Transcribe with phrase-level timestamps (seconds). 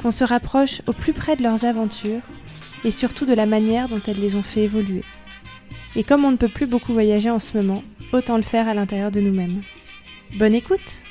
[0.00, 2.22] qu'on se rapproche au plus près de leurs aventures
[2.84, 5.02] et surtout de la manière dont elles les ont fait évoluer.
[5.96, 8.74] Et comme on ne peut plus beaucoup voyager en ce moment, autant le faire à
[8.74, 9.60] l'intérieur de nous-mêmes.
[10.38, 11.02] Bonne écoute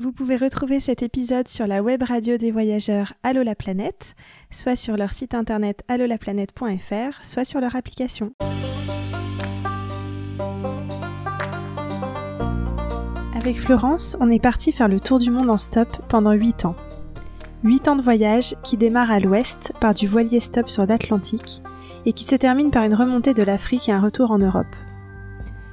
[0.00, 3.54] Vous pouvez retrouver cet épisode sur la web radio des voyageurs Allo la
[4.52, 8.32] soit sur leur site internet allolaplanète.fr, soit sur leur application.
[13.40, 16.74] Avec Florence, on est parti faire le tour du monde en stop pendant 8 ans.
[17.62, 21.62] 8 ans de voyage qui démarrent à l'ouest par du voilier stop sur l'Atlantique
[22.04, 24.66] et qui se termine par une remontée de l'Afrique et un retour en Europe.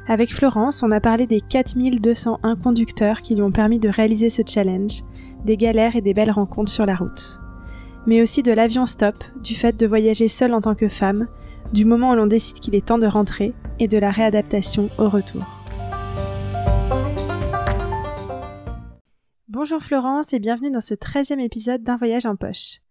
[0.07, 4.43] Avec Florence, on a parlé des 4201 conducteurs qui lui ont permis de réaliser ce
[4.45, 5.01] challenge,
[5.43, 7.39] des galères et des belles rencontres sur la route.
[8.05, 11.25] Mais aussi de l'avion stop, du fait de voyager seule en tant que femme,
[11.73, 15.09] du moment où l'on décide qu'il est temps de rentrer et de la réadaptation au
[15.09, 15.54] retour.
[19.57, 22.81] Bonjour Florence et bienvenue dans ce 13e épisode d'un voyage en poche.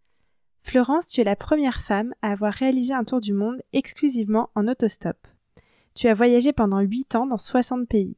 [0.63, 4.67] Florence, tu es la première femme à avoir réalisé un tour du monde exclusivement en
[4.67, 5.19] autostop.
[5.95, 8.17] Tu as voyagé pendant 8 ans dans 60 pays.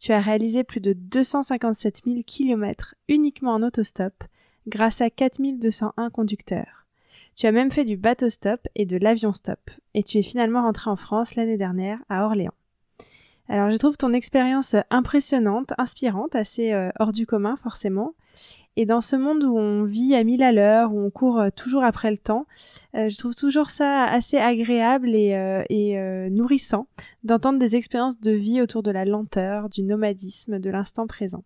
[0.00, 4.24] Tu as réalisé plus de 257 000 km uniquement en autostop
[4.66, 6.88] grâce à 4201 conducteurs.
[7.36, 9.70] Tu as même fait du bateau stop et de l'avion stop.
[9.94, 12.54] Et tu es finalement rentré en France l'année dernière à Orléans.
[13.48, 18.14] Alors je trouve ton expérience impressionnante, inspirante, assez euh, hors du commun forcément.
[18.76, 21.50] Et dans ce monde où on vit à mille à l'heure, où on court euh,
[21.54, 22.46] toujours après le temps,
[22.96, 25.96] euh, je trouve toujours ça assez agréable et, euh, et
[26.30, 26.88] nourrissant
[27.22, 31.44] d'entendre des expériences de vie autour de la lenteur, du nomadisme, de l'instant présent.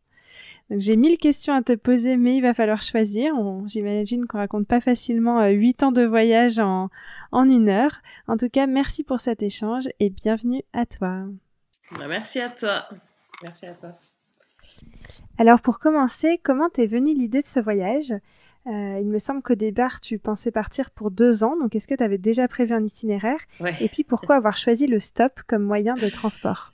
[0.70, 3.34] Donc j'ai mille questions à te poser, mais il va falloir choisir.
[3.66, 6.88] J'imagine qu'on raconte pas facilement huit ans de voyage en,
[7.32, 8.00] en une heure.
[8.26, 11.24] En tout cas, merci pour cet échange et bienvenue à toi.
[11.96, 12.88] Bah, merci à toi.
[13.42, 13.90] Merci à toi.
[15.38, 18.12] Alors pour commencer, comment t'es venue l'idée de ce voyage?
[18.66, 21.94] Euh, Il me semble qu'au départ, tu pensais partir pour deux ans, donc est-ce que
[21.94, 23.38] tu avais déjà prévu un itinéraire?
[23.80, 26.72] Et puis pourquoi avoir choisi le stop comme moyen de transport?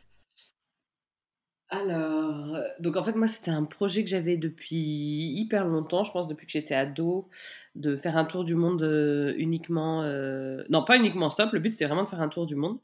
[1.83, 6.13] Alors, euh, donc en fait, moi, c'était un projet que j'avais depuis hyper longtemps, je
[6.13, 7.29] pense depuis que j'étais ado,
[7.75, 10.03] de faire un tour du monde euh, uniquement.
[10.03, 12.79] Euh, non, pas uniquement stop, le but c'était vraiment de faire un tour du monde.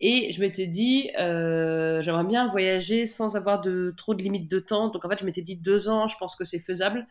[0.00, 4.88] Et je m'étais dit, j'aimerais bien voyager sans avoir de trop de limites de temps.
[4.88, 7.06] Donc en fait, je m'étais dit deux ans, je pense que c'est faisable.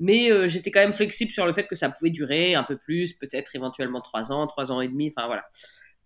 [0.00, 3.14] Mais j'étais quand même flexible sur le fait que ça pouvait durer un peu plus,
[3.14, 5.44] peut-être éventuellement trois ans, trois ans et demi, enfin voilà.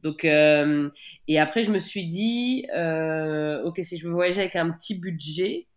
[0.03, 0.91] Donc, euh,
[1.29, 4.99] et après, je me suis dit, euh, ok, si je veux voyager avec un petit
[4.99, 5.69] budget,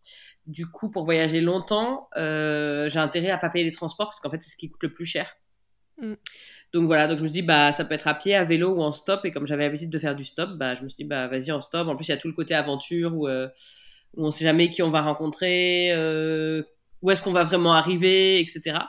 [0.48, 4.30] du coup, pour voyager longtemps, euh, j'ai intérêt à pas payer les transports parce qu'en
[4.30, 5.36] fait, c'est ce qui coûte le plus cher.
[6.00, 6.14] Mm.
[6.74, 8.76] Donc voilà, donc je me suis dit, bah, ça peut être à pied, à vélo
[8.76, 9.24] ou en stop.
[9.26, 11.52] Et comme j'avais l'habitude de faire du stop, bah, je me suis dit, bah, vas-y
[11.52, 11.88] en stop.
[11.88, 14.82] En plus, il y a tout le côté aventure où, où on sait jamais qui
[14.82, 15.92] on va rencontrer,
[17.02, 18.80] où est-ce qu'on va vraiment arriver, etc.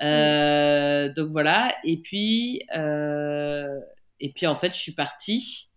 [0.00, 1.14] Mm.
[1.14, 1.74] Donc voilà.
[1.84, 2.62] Et puis,
[4.20, 5.70] et puis en fait, je suis partie.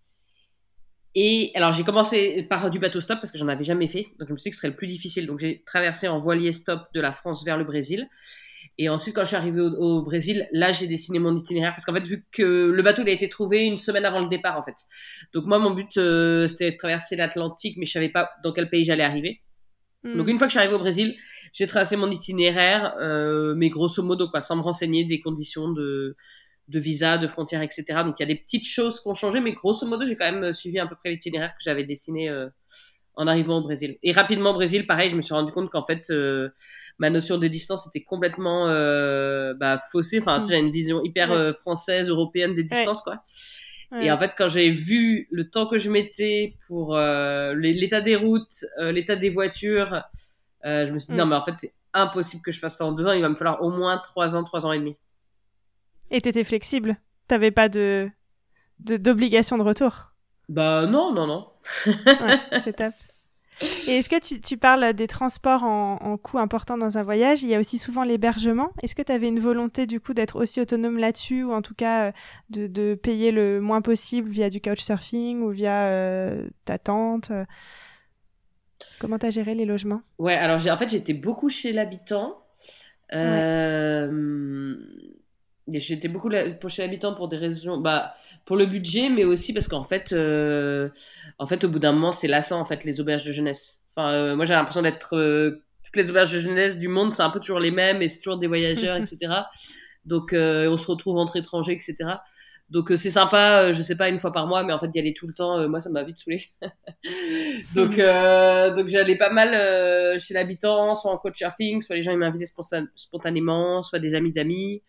[1.13, 4.07] Et alors j'ai commencé par du bateau stop parce que j'en avais jamais fait.
[4.17, 5.27] Donc je me suis dit que ce serait le plus difficile.
[5.27, 8.07] Donc j'ai traversé en voilier stop de la France vers le Brésil.
[8.77, 11.93] Et ensuite, quand je suis arrivée au, Brésil, là, j'ai dessiné mon itinéraire parce qu'en
[11.93, 14.63] fait, vu que le bateau il a été trouvé une semaine avant le départ, en
[14.63, 14.75] fait.
[15.33, 18.69] Donc moi, mon but, euh, c'était de traverser l'Atlantique, mais je savais pas dans quel
[18.69, 19.41] pays j'allais arriver.
[20.03, 20.17] Hmm.
[20.17, 21.15] Donc une fois que je suis arrivée au Brésil,
[21.53, 26.15] j'ai tracé mon itinéraire, euh, mais grosso modo, quoi, sans me renseigner des conditions de,
[26.71, 27.83] de visa, de frontières, etc.
[28.05, 30.31] Donc il y a des petites choses qui ont changé, mais grosso modo, j'ai quand
[30.31, 32.47] même euh, suivi à peu près l'itinéraire que j'avais dessiné euh,
[33.15, 33.97] en arrivant au Brésil.
[34.01, 36.49] Et rapidement au Brésil, pareil, je me suis rendu compte qu'en fait, euh,
[36.97, 40.19] ma notion de distance était complètement bah, faussée.
[40.19, 43.21] Enfin, j'ai une vision hyper française, européenne des distances, quoi.
[44.01, 48.63] Et en fait, quand j'ai vu le temps que je mettais pour l'état des routes,
[48.79, 50.03] l'état des voitures,
[50.63, 51.17] je me suis dit, mm.
[51.17, 53.11] non, mais en fait, c'est impossible que je fasse ça en deux ans.
[53.11, 54.95] Il va me falloir au moins trois ans, trois ans et demi.
[56.11, 56.97] Et t'étais flexible
[57.27, 58.09] T'avais pas de
[58.79, 60.11] d'obligation de, retour
[60.49, 61.47] Bah non, non, non.
[62.63, 62.93] c'est top.
[63.87, 67.43] Et est-ce que tu, tu, parles des transports en, en coût important dans un voyage?
[67.43, 68.71] Il y a aussi souvent l'hébergement.
[68.81, 71.43] Est-ce que tu avais une volonté du coup d'être aussi autonome là-dessus?
[71.43, 72.11] Ou en tout cas euh,
[72.49, 77.31] de, de, payer le moins possible via du couchsurfing ou via euh, ta tante?
[78.99, 80.01] Comment tu as géré les logements?
[80.17, 82.41] Ouais, alors en fait, j'étais beaucoup chez l'habitant.
[83.13, 84.75] Euh,
[85.79, 86.29] J'étais beaucoup
[86.67, 88.13] chez l'habitant pour des raisons, bah,
[88.45, 90.89] pour le budget, mais aussi parce qu'en fait, euh,
[91.37, 93.79] en fait, au bout d'un moment, c'est lassant, en fait, les auberges de jeunesse.
[93.95, 97.23] Enfin, euh, moi, j'ai l'impression d'être euh, toutes les auberges de jeunesse du monde, c'est
[97.23, 99.33] un peu toujours les mêmes et c'est toujours des voyageurs, etc.
[100.05, 101.95] Donc, on se retrouve entre étrangers, etc.
[102.71, 105.13] Donc c'est sympa, je sais pas une fois par mois, mais en fait d'y aller
[105.13, 106.41] tout le temps, moi ça m'a vite saoulé.
[107.75, 112.17] donc donc j'allais pas mal chez l'habitant, soit en coach surfing, soit les gens ils
[112.17, 112.49] m'invitaient
[112.95, 114.81] spontanément, soit des amis d'amis.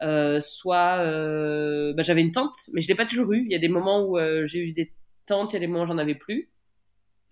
[0.00, 3.44] Euh, soit euh, bah, j'avais une tante, mais je l'ai pas toujours eu.
[3.44, 4.92] Il y a des moments où euh, j'ai eu des
[5.26, 6.50] tantes, il y a des moments où j'en avais plus.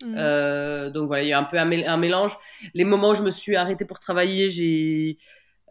[0.03, 0.91] Mmh.
[0.91, 2.37] donc voilà, il y a un peu un, mélange.
[2.75, 5.17] Les moments où je me suis arrêtée pour travailler, j'ai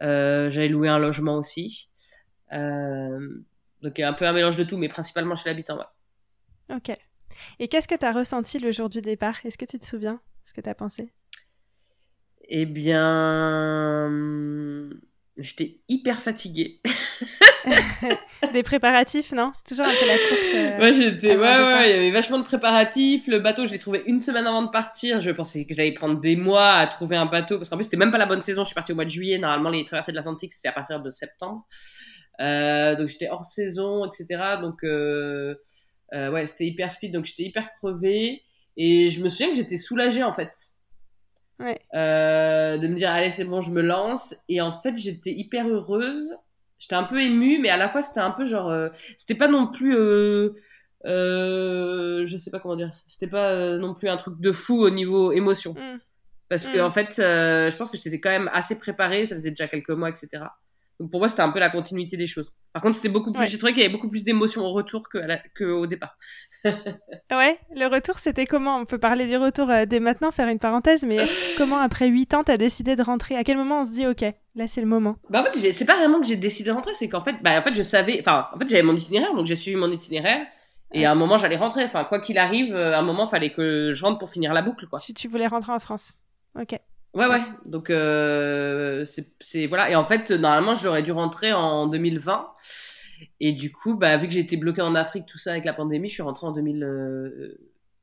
[0.01, 1.89] j'avais loué un logement aussi.
[2.51, 5.77] donc il y a un peu un mélange de tout, mais principalement chez l'habitant.
[5.77, 6.75] Ouais.
[6.75, 6.91] Ok.
[7.59, 9.37] Et qu'est-ce que tu as ressenti le jour du départ?
[9.45, 10.19] Est-ce que tu te souviens?
[10.43, 11.13] Ce que tu as pensé?
[12.49, 14.09] Eh bien,
[15.37, 16.81] J'étais hyper fatiguée.
[18.53, 19.51] Des préparatifs, non?
[19.55, 20.53] C'est toujours un peu la course.
[20.53, 21.35] Euh, ouais, j'étais.
[21.35, 23.27] Ouais, ouais, il y avait vachement de préparatifs.
[23.27, 25.19] Le bateau, je l'ai trouvé une semaine avant de partir.
[25.19, 27.97] Je pensais que j'allais prendre des mois à trouver un bateau parce qu'en plus, c'était
[27.97, 28.63] même pas la bonne saison.
[28.63, 29.37] Je suis partie au mois de juillet.
[29.37, 31.67] Normalement, les traversées de l'Atlantique, c'est à partir de septembre.
[32.39, 34.57] Euh, donc, j'étais hors saison, etc.
[34.61, 35.55] Donc, euh,
[36.13, 37.13] ouais, c'était hyper speed.
[37.13, 38.43] Donc, j'étais hyper crevée.
[38.77, 40.51] Et je me souviens que j'étais soulagée, en fait.
[41.95, 44.35] Euh, de me dire allez c'est bon je me lance.
[44.49, 46.35] Et en fait j'étais hyper heureuse.
[46.77, 49.47] J'étais un peu émue mais à la fois c'était un peu genre euh, c'était pas
[49.47, 50.51] non plus euh,
[51.05, 52.91] je sais pas comment dire.
[53.07, 55.73] C'était pas non plus un truc de fou au niveau émotion.
[55.73, 55.99] Mm.
[56.49, 56.83] parce que mm.
[56.83, 59.25] en fait je pense que j'étais quand même assez préparée.
[59.25, 60.43] Ça faisait déjà quelques mois etc
[60.99, 63.47] donc pour moi c'était un peu la continuité des choses par contre c'était beaucoup plus
[63.47, 65.19] j'ai trouvé qu'il y avait beaucoup plus d'émotions au retour que,
[65.53, 66.17] que au départ
[67.31, 68.77] ouais, le retour, c'était comment?
[68.77, 71.27] On peut parler du retour euh, dès maintenant, faire une parenthèse, mais
[71.57, 73.35] comment après 8 ans, t'as décidé de rentrer?
[73.35, 75.17] À quel moment on se dit, ok, là c'est le moment?
[75.29, 77.57] Bah en fait, c'est pas vraiment que j'ai décidé de rentrer, c'est qu'en fait, bah,
[77.57, 80.45] en fait, je savais, enfin, en fait, j'avais mon itinéraire, donc j'ai suivi mon itinéraire.
[80.93, 81.83] Et à un moment, j'allais rentrer.
[81.83, 84.61] Enfin, quoi qu'il arrive, euh, à un moment, fallait que je rentre pour finir la
[84.61, 84.99] boucle, quoi.
[84.99, 86.13] Si tu voulais rentrer en France.
[86.57, 86.79] Ok.
[87.13, 87.41] Ouais, ouais.
[87.65, 89.05] Donc, euh,
[89.39, 89.67] c'est.
[89.67, 89.89] Voilà.
[89.89, 92.53] Et en fait, normalement, j'aurais dû rentrer en 2020.
[93.39, 95.73] Et du coup, bah, vu que j'ai été bloqué en Afrique, tout ça avec la
[95.73, 97.57] pandémie, je suis rentrée en 2000, euh,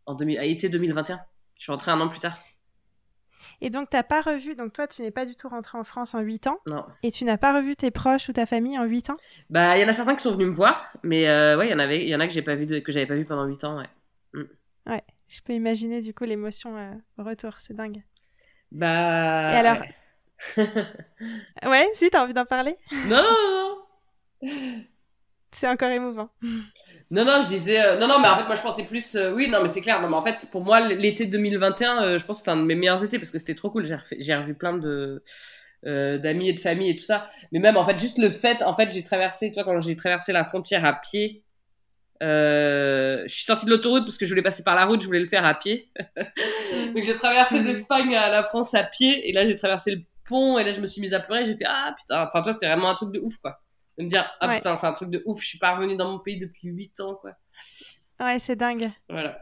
[0.07, 1.21] en 2000, à été 2021.
[1.59, 2.37] Je suis rentrée un an plus tard.
[3.61, 5.85] Et donc, tu n'as pas revu, donc toi, tu n'es pas du tout rentrée en
[5.85, 6.59] France en 8 ans.
[6.67, 6.85] Non.
[7.03, 9.17] Et tu n'as pas revu tes proches ou ta famille en 8 ans?
[9.51, 11.71] Bah, il y en a certains qui sont venus me voir, mais euh, ouais, il
[11.71, 13.25] y en avait, il y en a que j'ai pas vu, que j'avais pas vu
[13.25, 13.89] pendant 8 ans, ouais.
[14.35, 14.91] Mm.
[14.91, 18.03] Ouais, je peux imaginer du coup l'émotion euh, au retour, c'est dingue.
[18.73, 19.53] Bah.
[19.53, 19.79] Et alors
[21.65, 22.77] Ouais, si, t'as envie d'en parler?
[23.07, 23.77] Non, non,
[24.43, 24.85] non
[25.55, 26.29] c'est encore émouvant.
[27.11, 27.81] Non, non, je disais.
[27.81, 29.15] Euh, non, non, mais en fait, moi, je pensais plus.
[29.15, 30.03] Euh, oui, non, mais c'est clair.
[30.03, 32.65] Non, mais en fait, pour moi, l'été 2021, euh, je pense que c'était un de
[32.65, 33.87] mes meilleurs étés parce que c'était trop cool.
[34.19, 35.23] J'ai revu plein de.
[35.85, 38.75] d'amis et de famille et tout ça mais même en fait juste le fait en
[38.75, 41.45] fait j'ai traversé toi quand j'ai traversé la frontière à pied
[42.21, 45.21] je suis sortie de l'autoroute parce que je voulais passer par la route je voulais
[45.21, 45.91] le faire à pied.
[46.17, 46.93] Mm.
[46.95, 47.65] donc j'ai traversé mm.
[47.65, 50.81] d'Espagne à la France à pied et là j'ai traversé le pont et là je
[50.81, 53.13] me suis mise à pleurer j'ai fait ah putain enfin toi c'était vraiment un truc
[53.13, 53.61] de ouf quoi.
[53.99, 56.11] De me dire ah putain c'est un truc de ouf je suis pas revenue dans
[56.11, 57.33] mon pays depuis 8 ans quoi.
[58.21, 58.91] Ouais c'est dingue.
[59.09, 59.41] Voilà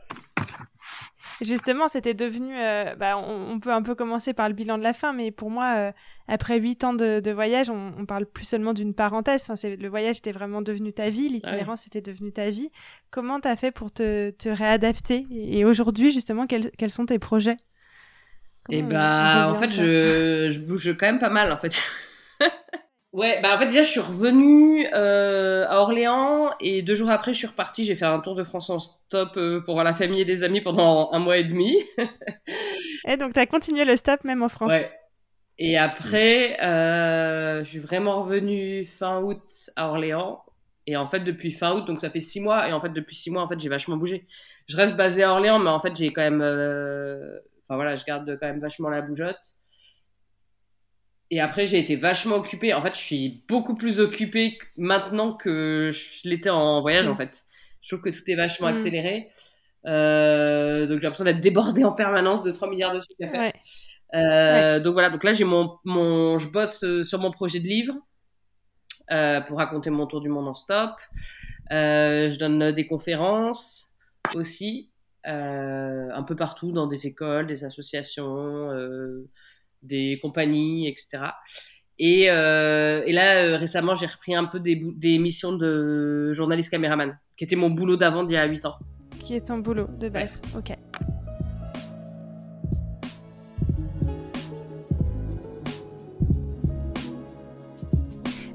[1.46, 2.54] Justement, c'était devenu.
[2.56, 5.50] Euh, bah, on, peut un peu commencer par le bilan de la fin, mais pour
[5.50, 5.92] moi, euh,
[6.28, 9.48] après huit ans de, voyage, on, on, parle plus seulement d'une parenthèse.
[9.48, 12.70] Enfin, le voyage était vraiment devenu ta vie, l'itinérance c'était devenu ta vie.
[13.10, 15.26] Comment tu as fait pour te, te réadapter?
[15.30, 17.56] Et, aujourd'hui, justement, quels, quels, sont tes projets?
[18.68, 21.82] Et eh bah, en fait, je, je bouge quand même pas mal, en fait.
[23.12, 27.34] Ouais, bah en fait déjà je suis revenue euh, à Orléans et deux jours après
[27.34, 27.84] je suis repartie.
[27.84, 30.44] J'ai fait un tour de France en stop euh, pour voir la famille et des
[30.44, 31.76] amis pendant un mois et demi.
[33.06, 34.72] et donc tu as continué le stop même en France.
[34.72, 34.90] Ouais.
[35.58, 40.42] Et après euh, je suis vraiment revenue fin août à Orléans.
[40.86, 42.66] Et en fait depuis fin août, donc ça fait six mois.
[42.66, 44.24] Et en fait depuis six mois en fait j'ai vachement bougé.
[44.68, 48.38] Je reste basée à Orléans, mais en fait j'ai quand même, enfin voilà, je garde
[48.40, 49.56] quand même vachement la bougeotte.
[51.32, 52.74] Et après, j'ai été vachement occupée.
[52.74, 57.16] En fait, je suis beaucoup plus occupée maintenant que je l'étais en voyage, en mm.
[57.16, 57.44] fait.
[57.80, 58.70] Je trouve que tout est vachement mm.
[58.70, 59.30] accéléré.
[59.86, 63.52] Euh, donc, j'ai l'impression d'être débordée en permanence de 3 milliards de trucs à faire.
[64.14, 65.08] Euh, donc, voilà.
[65.08, 67.94] Donc là, j'ai mon, mon, je bosse euh, sur mon projet de livre
[69.46, 70.90] pour raconter mon tour du monde en stop.
[71.70, 73.90] je donne des conférences
[74.34, 74.92] aussi,
[75.24, 78.70] un peu partout, dans des écoles, des associations
[79.82, 81.24] des compagnies, etc.
[81.98, 86.70] Et, euh, et là, euh, récemment, j'ai repris un peu des, des missions de journaliste
[86.70, 88.74] caméraman, qui était mon boulot d'avant d'il y a 8 ans.
[89.20, 90.72] Qui est ton boulot de base, ok.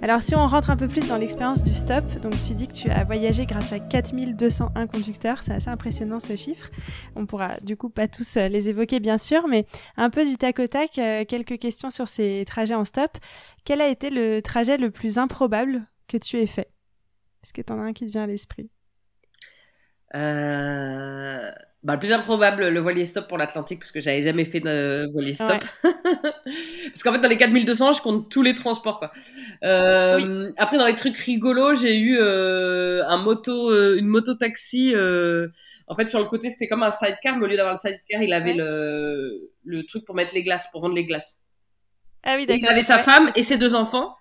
[0.07, 2.73] Alors si on rentre un peu plus dans l'expérience du stop, donc tu dis que
[2.73, 6.69] tu as voyagé grâce à 4201 conducteurs, c'est assez impressionnant ce chiffre.
[7.17, 9.65] On pourra du coup pas tous euh, les évoquer bien sûr, mais
[9.97, 13.17] un peu du tac au tac, euh, quelques questions sur ces trajets en stop.
[13.65, 16.71] Quel a été le trajet le plus improbable que tu aies fait?
[17.43, 18.69] Est-ce que tu en as un qui te vient à l'esprit?
[20.15, 21.51] Euh...
[21.83, 25.07] Bah, le plus improbable, le voilier stop pour l'Atlantique, parce que j'avais jamais fait de
[25.13, 25.63] voilier stop.
[25.83, 28.99] parce qu'en fait, dans les 4200, je compte tous les transports.
[28.99, 29.11] Quoi.
[29.63, 34.93] Euh, Après, dans les trucs rigolos, j'ai eu euh, un moto, euh, une moto taxi.
[34.93, 35.47] Euh,
[35.87, 38.21] en fait, sur le côté, c'était comme un sidecar, mais au lieu d'avoir le sidecar,
[38.21, 41.43] il avait le, le truc pour mettre les glaces, pour vendre les glaces.
[42.23, 42.63] Ah oui, d'accord.
[42.63, 44.13] Il avait sa femme et ses deux enfants.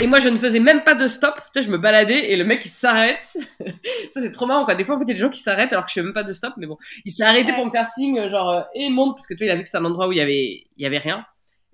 [0.00, 1.36] Et moi, je ne faisais même pas de stop.
[1.36, 3.22] Tu sais, je me baladais et le mec, il s'arrête.
[4.10, 4.74] ça, c'est trop marrant, quoi.
[4.74, 6.02] Des fois, en fait, il y a des gens qui s'arrêtent alors que je fais
[6.02, 6.54] même pas de stop.
[6.56, 9.34] Mais bon, il s'est arrêté pour me faire signe, genre, euh, et monte, parce que
[9.34, 10.86] tu vois, il a vu que c'était un endroit où il y avait, il y
[10.86, 11.24] avait rien.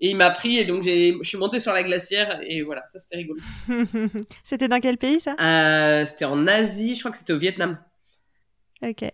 [0.00, 2.82] Et il m'a pris, et donc j'ai, je suis montée sur la glacière, et voilà,
[2.88, 3.40] ça, c'était rigolo.
[4.44, 5.36] c'était dans quel pays, ça?
[5.40, 7.78] Euh, C'était en Asie, je crois que c'était au Vietnam.
[8.82, 9.04] Ok.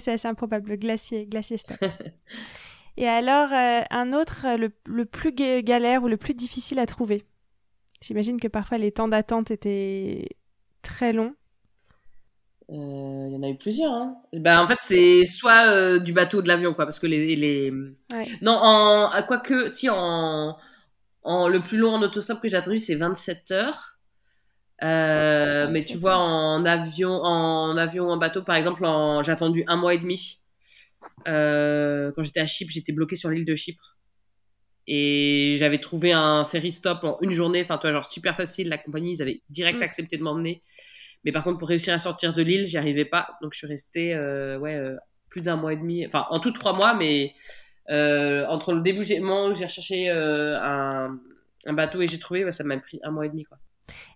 [0.00, 1.78] c'est assez improbable, le glacier, glacier stop.
[2.96, 7.24] et alors, euh, un autre, le, le plus galère ou le plus difficile à trouver?
[8.02, 10.28] J'imagine que parfois les temps d'attente étaient
[10.82, 11.34] très longs.
[12.72, 13.92] Il euh, y en a eu plusieurs.
[13.92, 14.16] Hein.
[14.32, 17.34] Ben, en fait, c'est soit euh, du bateau ou de l'avion, quoi, parce que les.
[17.34, 17.72] les...
[18.42, 19.10] Non, en...
[19.26, 20.56] quoique, si, en...
[21.24, 21.48] en.
[21.48, 23.96] Le plus long en autostop que j'ai attendu, c'est 27 heures.
[24.82, 28.82] Euh, mais tu vois, en avion, en avion ou en bateau, par exemple,
[29.24, 30.40] j'ai attendu un mois et demi.
[31.26, 33.98] quand j'étais à Chypre, j'étais bloqué sur l'île de Chypre.
[34.86, 38.68] Et j'avais trouvé un ferry stop en une journée, enfin, toi, genre super facile.
[38.68, 39.82] La compagnie, ils avaient direct mm.
[39.82, 40.62] accepté de m'emmener.
[41.24, 43.36] Mais par contre, pour réussir à sortir de l'île, j'y arrivais pas.
[43.42, 44.96] Donc, je suis restée, euh, ouais, euh,
[45.28, 46.06] plus d'un mois et demi.
[46.06, 47.32] Enfin, en tout, trois mois, mais
[47.90, 49.18] euh, entre le début où j'ai
[49.64, 51.18] recherché un,
[51.66, 53.58] un, bateau et j'ai trouvé, bah, ça m'a pris un mois et demi, quoi.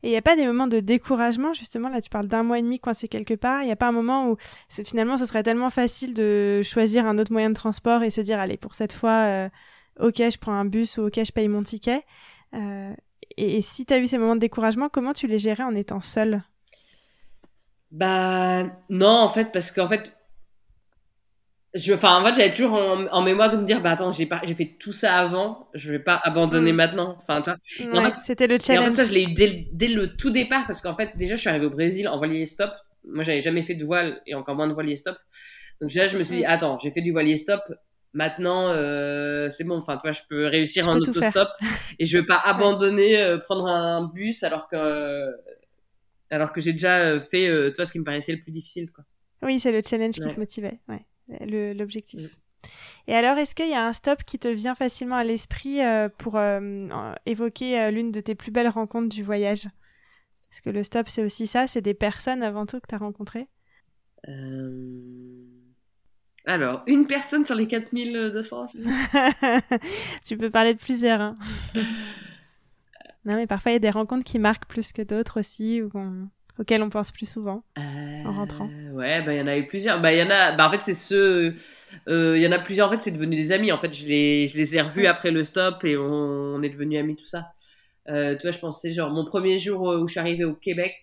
[0.02, 2.60] Et il n'y a pas des moments de découragement, justement, là tu parles d'un mois
[2.60, 4.36] et demi coincé quelque part, il n'y a pas un moment où
[4.68, 8.38] finalement ce serait tellement facile de choisir un autre moyen de transport et se dire,
[8.38, 9.50] allez, pour cette fois,
[10.00, 12.02] ok, je prends un bus ou ok, je paye mon ticket.
[12.54, 12.92] Euh,
[13.36, 16.00] et, si tu as eu ces moments de découragement, comment tu les gérais en étant
[16.00, 16.42] seule?
[17.90, 20.16] Bah non, en fait, parce qu'en fait,
[21.74, 24.40] je, enfin, en fait, j'avais toujours en, mémoire de me dire, bah attends, j'ai pas,
[24.44, 26.76] j'ai fait tout ça avant, je vais pas abandonner mm.
[26.76, 27.16] maintenant.
[27.20, 27.56] Enfin, toi.
[28.24, 28.68] c'était le challenge.
[28.68, 29.34] Et en fait, ça, je l'ai eu
[29.72, 32.46] dès, le tout départ parce qu'en fait, déjà, je suis arrivée au Brésil en voilier
[32.46, 32.70] stop.
[33.04, 35.16] Moi, j'avais jamais fait de voile et encore moins de voilier stop.
[35.80, 36.48] Donc déjà, je me suis dit, mm.
[36.48, 37.60] attends, j'ai fait du voilier stop,
[38.14, 39.76] Maintenant, euh, c'est bon.
[39.76, 41.48] Enfin, tu vois, je peux réussir en autostop
[41.98, 45.30] et je vais pas abandonner, euh, prendre un bus alors que
[46.30, 48.90] alors que j'ai déjà euh, fait, euh, toi, ce qui me paraissait le plus difficile,
[48.90, 49.04] quoi.
[49.42, 51.04] Oui, c'est le challenge qui te motivait, ouais,
[51.74, 52.22] l'objectif.
[52.22, 52.28] Mm.
[53.08, 55.80] Et alors, est-ce qu'il y a un stop qui te vient facilement à l'esprit
[56.16, 56.40] pour
[57.26, 59.66] évoquer l'une de tes plus belles rencontres du voyage?
[60.50, 62.98] Est-ce que le stop, c'est aussi ça C'est des personnes avant tout que tu as
[62.98, 63.48] rencontrées
[66.46, 68.66] alors, une personne sur les 4200
[70.24, 71.20] Tu peux parler de plusieurs.
[71.20, 71.34] Hein.
[73.24, 75.90] non, mais parfois, il y a des rencontres qui marquent plus que d'autres aussi, ou
[76.58, 78.68] auxquelles on pense plus souvent en rentrant.
[78.68, 80.00] Euh, ouais, bah, il y en a eu plusieurs.
[80.00, 81.56] Bah, il y en a, bah, en fait, c'est ceux.
[82.08, 83.72] Euh, il y en a plusieurs, en fait, c'est devenu des amis.
[83.72, 87.00] En fait, je les, je les ai revus après le stop et on, est devenus
[87.00, 87.52] amis, tout ça.
[88.08, 90.94] Euh, tu vois, je pensais, genre, mon premier jour où je suis arrivée au Québec,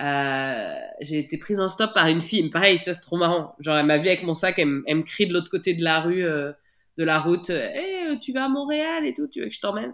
[0.00, 2.48] euh, j'ai été prise en stop par une fille.
[2.50, 3.54] Pareil, ça c'est trop marrant.
[3.60, 6.00] Genre, elle m'a vu avec mon sac, elle, me crie de l'autre côté de la
[6.00, 6.52] rue, euh,
[6.98, 7.50] de la route.
[7.50, 9.92] Hé, eh, tu vas à Montréal et tout, tu veux que je t'emmène?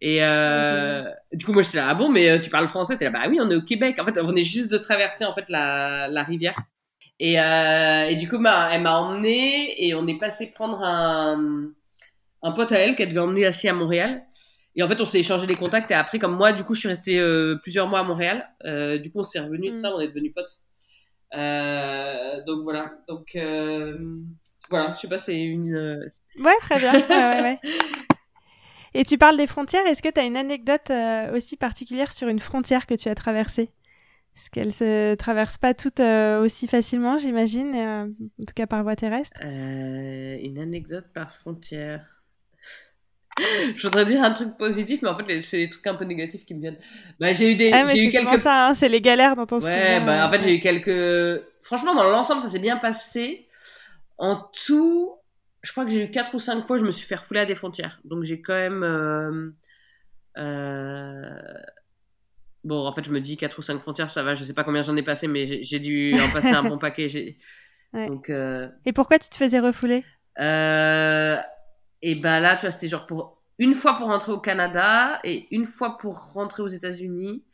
[0.00, 3.10] Et euh, du coup, moi j'étais là, ah bon, mais tu parles français T'es là,
[3.10, 3.98] bah oui, on est au Québec.
[3.98, 6.56] En fait, on venait juste de traverser en fait la, la rivière.
[7.18, 11.70] Et, et du coup, bah, elle m'a emmené et on est passé prendre un,
[12.42, 14.22] un pote à elle qu'elle devait emmener assis à Montréal.
[14.76, 15.90] Et en fait, on s'est échangé des contacts.
[15.90, 18.46] Et après, comme moi, du coup, je suis restée euh, plusieurs mois à Montréal.
[18.64, 19.94] Euh, du coup, on s'est revenu de ça, mm.
[19.94, 20.58] on est devenus potes.
[21.34, 22.92] Euh, donc voilà.
[23.08, 23.36] Donc
[24.68, 26.00] voilà, je sais pas, c'est une.
[26.38, 26.92] Ouais, très bien.
[26.92, 27.60] ouais, ouais,
[28.94, 29.86] Et tu parles des frontières.
[29.86, 30.92] Est-ce que tu as une anecdote
[31.34, 33.70] aussi particulière sur une frontière que tu as traversée?
[34.36, 39.40] Est-ce qu'elles se traversent pas toutes aussi facilement, j'imagine, en tout cas par voie terrestre
[39.40, 42.15] Une anecdote par frontière.
[43.76, 46.44] Je voudrais dire un truc positif, mais en fait, c'est les trucs un peu négatifs
[46.44, 46.78] qui me viennent.
[47.20, 48.38] Bah, j'ai eu des, ah, j'ai eu quelques.
[48.38, 51.42] ça, hein, c'est les galères dont on Ouais, bah, en fait, j'ai eu quelques.
[51.62, 53.48] Franchement, dans l'ensemble, ça s'est bien passé.
[54.18, 55.12] En tout,
[55.62, 57.46] je crois que j'ai eu quatre ou cinq fois, je me suis fait refouler à
[57.46, 58.00] des frontières.
[58.04, 58.82] Donc, j'ai quand même.
[58.82, 59.50] Euh...
[60.38, 61.22] Euh...
[62.64, 64.34] Bon, en fait, je me dis quatre ou cinq frontières, ça va.
[64.34, 67.36] Je sais pas combien j'en ai passé, mais j'ai dû en passer un bon paquet.
[67.92, 68.08] Ouais.
[68.08, 68.66] Donc, euh...
[68.86, 70.04] Et pourquoi tu te faisais refouler?
[70.38, 71.36] euh,
[72.10, 75.46] et ben là, tu vois, c'était genre pour une fois pour rentrer au Canada et
[75.54, 77.44] une fois pour rentrer aux États-Unis.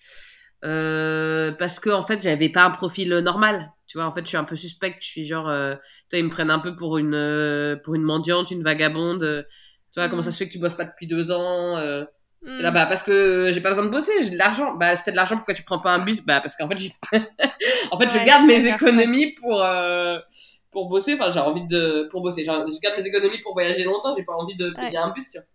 [0.64, 3.72] Euh, parce que en fait, j'avais pas un profil normal.
[3.88, 5.02] Tu vois, en fait, je suis un peu suspecte.
[5.02, 5.74] Je suis genre, euh,
[6.10, 9.46] toi, ils me prennent un peu pour une euh, pour une mendiante, une vagabonde.
[9.92, 10.32] Tu vois, comment ça Mm.
[10.32, 12.04] se fait que tu bosses pas depuis deux ans euh,
[12.44, 12.58] Mm.
[12.58, 14.74] Là, bah, parce que j'ai pas besoin de bosser, j'ai de l'argent.
[14.74, 16.22] Bah, c'était de l'argent, pourquoi tu prends pas un bus?
[16.24, 16.92] Bah, parce qu'en fait, j'ai-
[17.92, 20.18] en fait, je Ouais, garde mes économies pour, euh,
[20.72, 21.14] pour bosser.
[21.14, 22.42] Enfin, j'ai envie de, pour bosser.
[22.42, 24.96] Je garde mes économies pour voyager longtemps, j'ai pas envie de payer Ouais.
[24.96, 25.46] un bus, tu vois.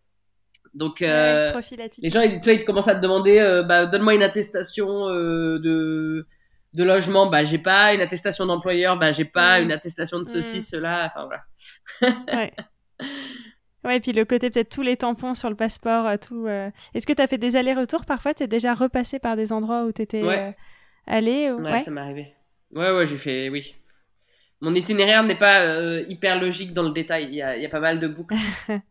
[0.73, 1.51] Donc, euh,
[1.99, 5.09] les gens, ils, tu vois, ils commencent à te demander, euh, bah, donne-moi une attestation
[5.09, 6.25] euh, de,
[6.73, 7.25] de logement.
[7.25, 7.93] Bah, j'ai pas.
[7.95, 8.97] Une attestation d'employeur.
[8.97, 9.59] Bah, j'ai pas.
[9.59, 9.63] Mm.
[9.63, 10.25] Une attestation de Mm.
[10.27, 11.11] ceci, cela.
[11.13, 12.13] Enfin, voilà.
[12.39, 12.53] Ouais.
[13.83, 16.45] Ouais, et puis le côté peut-être tous les tampons sur le passeport, euh, tout.
[16.47, 16.69] euh.
[16.93, 18.33] Est-ce que tu as fait des allers-retours parfois?
[18.33, 20.55] Tu es déjà repassé par des endroits où tu étais Ouais.
[21.05, 21.79] allé ou- Ouais, Ouais?
[21.79, 22.33] ça m'est arrivé.
[22.73, 23.75] Ouais, ouais, j'ai fait, oui.
[24.61, 27.25] Mon itinéraire n'est pas euh, hyper logique dans le détail.
[27.25, 28.35] Il y a, il y a pas mal de boucles.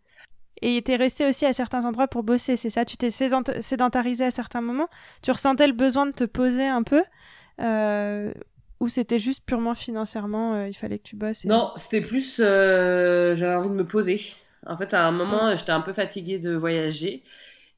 [0.62, 2.84] Et tu es resté aussi à certains endroits pour bosser, c'est ça?
[2.86, 4.88] Tu t'es sédent- sédentarisé à certains moments?
[5.22, 7.02] Tu ressentais le besoin de te poser un peu
[7.60, 8.32] euh,
[8.80, 12.40] Ou c'était juste purement financièrement, euh, il fallait que tu bosses et- Non, c'était plus.
[12.42, 14.20] euh, J'avais envie de me poser.
[14.66, 17.22] En fait, à un moment, j'étais un peu fatiguée de voyager.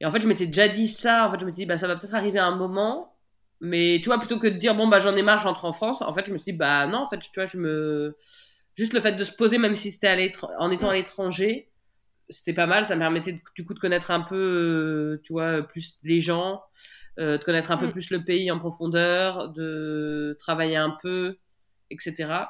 [0.01, 1.27] Et en fait, je m'étais déjà dit ça.
[1.27, 3.15] En fait, je m'étais dit, bah, ça va peut-être arriver à un moment.
[3.61, 6.01] Mais tu vois, plutôt que de dire, bon, bah, j'en ai marre, j'entre en France.
[6.01, 8.17] En fait, je me suis dit, bah, non, en fait, tu vois, je me.
[8.75, 11.69] Juste le fait de se poser, même si c'était en étant à l'étranger,
[12.29, 12.85] c'était pas mal.
[12.85, 16.21] Ça me permettait de- du coup de connaître un peu, euh, tu vois, plus les
[16.21, 16.63] gens,
[17.19, 17.91] euh, de connaître un peu Mm.
[17.91, 21.37] plus le pays en profondeur, de travailler un peu,
[21.89, 22.47] etc.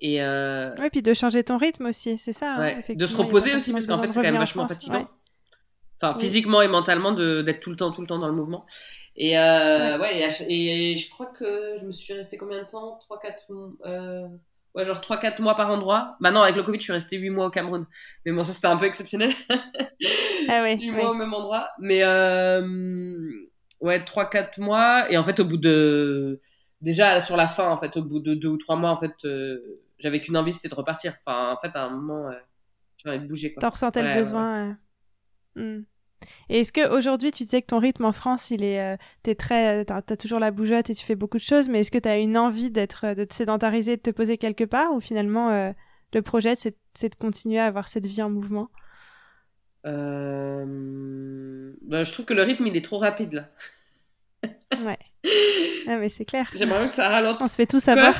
[0.00, 2.56] Et, euh, Ouais, puis de changer ton rythme aussi, c'est ça.
[2.58, 2.80] hein.
[2.88, 4.96] De se reposer aussi, parce qu'en fait, c'est quand même en vachement France, fatigant.
[4.98, 5.06] ouais.
[6.00, 6.20] Enfin, Oui.
[6.22, 8.66] physiquement et mentalement, d'être tout le temps, tout le temps dans le mouvement.
[9.16, 10.28] Et, euh, ouais.
[10.48, 12.98] et, je crois que je me suis restée combien de temps?
[13.08, 14.26] 3-4 euh,
[14.74, 16.16] Ouais, genre 3-4 mois par endroit.
[16.18, 17.86] Maintenant, avec le Covid, je suis restée 8 mois au Cameroun.
[18.26, 19.32] Mais bon, ça, c'était un peu exceptionnel.
[20.48, 20.96] Ah ouais, 8 ouais.
[20.96, 21.68] mois au même endroit.
[21.78, 22.04] Mais
[23.80, 25.10] ouais, 3-4 mois.
[25.10, 26.40] Et en fait, au bout de.
[26.80, 29.14] Déjà, sur la fin, en fait, au bout de 2 ou 3 mois, en fait,
[29.24, 29.58] euh,
[30.04, 31.16] j'avais qu'une envie, c'était de repartir.
[31.26, 32.34] Enfin, en fait, à un moment, euh,
[32.98, 33.54] j'avais envie de bouger.
[33.58, 34.76] T'en ressentais Ouais, le ouais, besoin.
[35.56, 35.78] euh.
[35.78, 35.84] Hmm.
[36.50, 39.84] Et est-ce qu'aujourd'hui, tu disais que ton rythme en France, il est, euh, t'es très,
[39.86, 42.08] t'as, t'as toujours la bougeotte et tu fais beaucoup de choses, mais est-ce que tu
[42.08, 45.50] as une envie d'être, euh, de te sédentariser, de te poser quelque part, ou finalement
[45.50, 45.72] euh,
[46.12, 46.76] le projet, c'est,
[47.08, 48.68] de continuer à avoir cette vie en mouvement?
[49.86, 53.48] Euh, bah, je trouve que le rythme, il est trop rapide, là.
[54.84, 54.98] Ouais.
[55.86, 56.50] Ah, mais c'est clair.
[56.54, 57.38] J'aimerais que ça ralente.
[57.40, 58.14] On se fait tous avoir.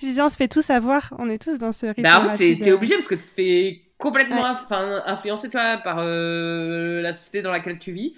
[0.00, 1.12] Je disais, on se fait tous avoir.
[1.18, 2.02] On est tous dans ce rythme.
[2.02, 4.48] Bah, en fait, t'es, t'es obligé parce que tu te fais complètement Ouais.
[4.70, 8.14] inf- influencer, toi, par euh, la société dans laquelle tu vis.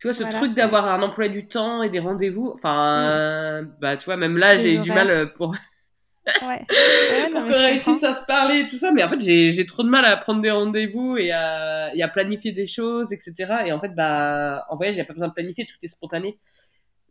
[0.00, 0.38] Tu vois, ce Voilà.
[0.38, 2.52] truc d'avoir un emploi du temps et des rendez-vous.
[2.56, 5.54] Enfin, bah, tu vois, même là, j'ai du mal euh, pour,
[6.42, 6.64] Ouais.
[6.70, 8.92] Mais qu'on réussisse à se parler et tout ça.
[8.92, 12.08] Mais en fait, j'ai, trop de mal à prendre des rendez-vous et à, et à
[12.08, 13.62] planifier des choses, etc.
[13.66, 15.88] Et en fait, bah, en voyage, il n'y a pas besoin de planifier, tout est
[15.88, 16.38] spontané.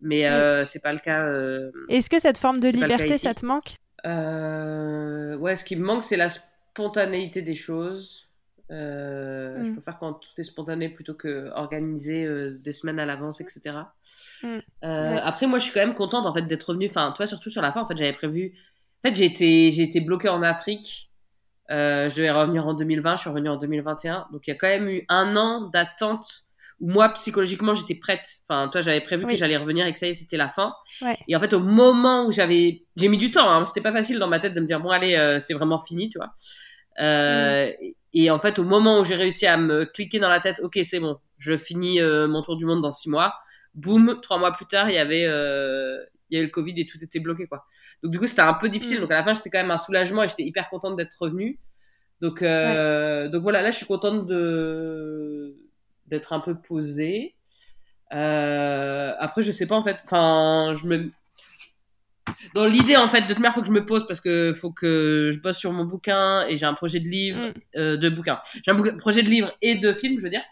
[0.01, 1.21] Mais euh, c'est pas le cas.
[1.25, 3.75] euh, Est-ce que cette forme de liberté, ça te manque?
[4.05, 8.27] Euh, ouais, ce qui me manque, c'est la spontanéité des choses.
[8.71, 9.67] Euh, Mm.
[9.67, 13.75] Je préfère quand tout est spontané plutôt que organisé euh, des semaines à l'avance, etc.
[14.43, 14.47] Mm.
[14.47, 14.61] Ouais.
[14.81, 16.87] Après, moi, je suis quand même contente en fait d'être revenue.
[16.89, 18.53] Enfin, toi, surtout sur la fin, en fait, j'avais prévu.
[19.03, 21.09] En fait, j'ai été, j'ai été bloquée en Afrique.
[21.69, 23.15] Je devais revenir en 2020.
[23.15, 24.27] Je suis revenue en 2021.
[24.31, 26.45] Donc, il y a quand même eu un an d'attente
[26.81, 28.27] où moi, psychologiquement, j'étais prête.
[28.43, 29.33] Enfin, toi, j'avais prévu Oui.
[29.33, 30.73] que j'allais revenir et que ça y est, c'était la fin.
[31.01, 31.17] Ouais.
[31.27, 33.47] Et en fait, au moment où j'avais, j'ai mis du temps.
[33.49, 35.77] Hein, c'était pas facile dans ma tête de me dire bon, allez, euh, c'est vraiment
[35.77, 36.33] fini, tu vois.
[36.99, 37.93] Euh, Mm.
[38.13, 40.77] Et en fait, au moment où j'ai réussi à me cliquer dans la tête, ok,
[40.83, 43.35] c'est bon, je finis euh, mon tour du monde dans six mois.
[43.73, 46.97] Boum, trois mois plus tard, il y avait, il y avait le Covid et tout
[47.01, 47.63] était bloqué, quoi.
[48.03, 48.97] Donc du coup, c'était un peu difficile.
[48.97, 49.01] Mm.
[49.01, 51.59] Donc à la fin, j'étais quand même un soulagement et j'étais hyper contente d'être revenue.
[52.21, 55.20] Donc, donc voilà, là, je suis contente de
[56.11, 57.33] d'être un peu posée.
[58.13, 59.97] Euh, après, je sais pas en fait.
[60.03, 61.09] Enfin, je me
[62.53, 64.71] dans l'idée en fait de toute manière, faut que je me pose parce que faut
[64.71, 67.53] que je bosse sur mon bouquin et j'ai un projet de livre, Mm.
[67.77, 68.39] euh, de bouquin.
[68.63, 70.43] J'ai un bouquin- projet de livre et de film, je veux dire.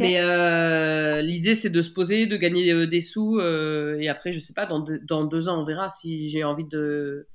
[0.00, 4.52] Mais euh, l'idée c'est de se poser, de gagner des sous et après je sais
[4.52, 7.28] pas dans dans deux ans on verra si j'ai envie de.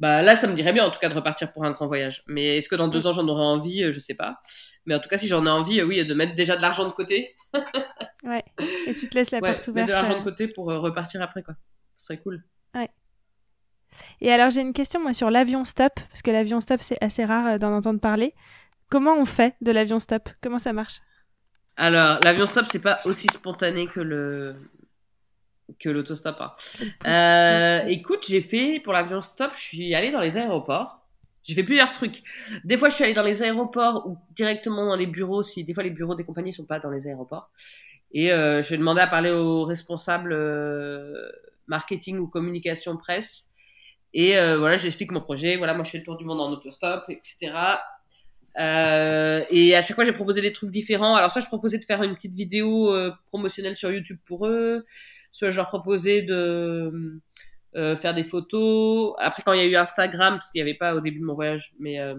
[0.00, 2.22] Bah là ça me dirait bien en tout cas de repartir pour un grand voyage.
[2.28, 3.82] Mais est-ce que dans deux ans j'en aurai envie?
[3.84, 4.38] Euh, Je sais pas.
[4.86, 6.86] Mais en tout cas si j'en ai envie, euh, oui, de mettre déjà de l'argent
[6.86, 7.34] de côté.
[8.24, 8.44] Ouais.
[8.86, 9.86] Et tu te laisses la Ouais, porte mettre ouverte.
[9.88, 10.18] de l'argent euh.
[10.18, 11.54] de côté pour repartir après quoi.
[11.94, 12.42] Ce serait cool.
[14.20, 17.24] Et alors j'ai une question moi sur l'avion stop parce que l'avion stop c'est assez
[17.24, 18.34] rare d'en entendre parler.
[18.90, 20.28] Comment on fait de l'avion stop?
[20.40, 21.00] Comment ça marche?
[21.76, 24.56] Alors, l'avion stop, c'est pas aussi spontané que le
[25.78, 26.36] que l'autostop.
[26.40, 26.52] hein.
[27.06, 31.00] Euh, écoute, j'ai fait pour l'avion stop, je suis allée dans les aéroports
[31.42, 32.22] J'ai fait plusieurs trucs.
[32.64, 35.74] Des fois, je suis allée dans les aéroports ou directement dans les bureaux, si des
[35.74, 37.50] fois les bureaux des compagnies sont pas dans les aéroports.
[38.12, 41.30] Et euh, je demander à parler aux responsables euh,
[41.66, 43.48] marketing ou communication presse.
[44.14, 45.56] Et euh, voilà, j'explique mon projet.
[45.56, 47.52] Voilà, moi, je fais le tour du monde en autostop, etc.
[48.58, 51.14] Euh, et à chaque fois, j'ai proposé des trucs différents.
[51.14, 54.84] Alors, soit je proposais de faire une petite vidéo euh, promotionnelle sur YouTube pour eux,
[55.30, 57.20] soit je leur proposais de
[57.76, 59.14] euh, faire des photos.
[59.18, 61.24] Après, quand il y a eu Instagram, parce qu'il n'y avait pas au début de
[61.24, 62.14] mon voyage, mais euh,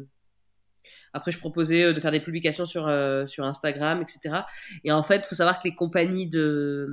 [1.14, 4.44] après, je proposais euh, de faire des publications sur, euh, sur Instagram, etc.
[4.84, 6.88] Et en fait, il faut savoir que les compagnies de.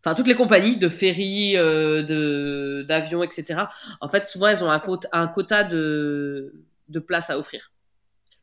[0.00, 3.64] Enfin, toutes les compagnies de ferry, de d'avions, etc.
[4.00, 6.54] En fait, souvent, elles ont un quota, un quota de,
[6.88, 7.72] de places à offrir.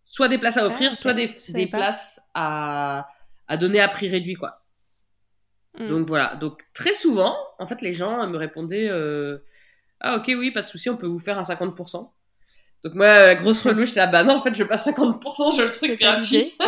[0.04, 3.08] Soit des places à offrir, Ah, soit des, des places à,
[3.48, 4.63] à donner à prix réduit, quoi.
[5.80, 5.88] Mm.
[5.88, 6.36] Donc voilà.
[6.36, 9.40] Donc très souvent, en fait, les gens me répondaient euh,
[10.00, 12.10] Ah, ok, oui, pas de souci, on peut vous faire un 50%.
[12.84, 15.56] Donc moi, euh, grosse relou, j'étais là, bah non, en fait, je veux pas 50%,
[15.56, 16.54] je veux le truc gratuit.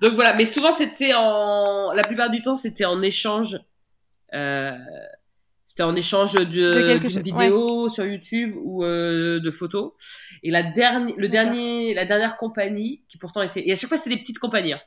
[0.00, 1.92] Donc voilà, mais souvent, c'était en.
[1.92, 3.58] La plupart du temps, c'était en échange.
[4.34, 4.72] euh,
[5.64, 9.92] C'était en échange de, d'une vidéo sur YouTube ou euh, de photos.
[10.42, 13.96] Et la dernière, le dernier, la dernière compagnie qui pourtant était, et à chaque fois
[13.96, 14.80] c'était des petites compagnies, hein,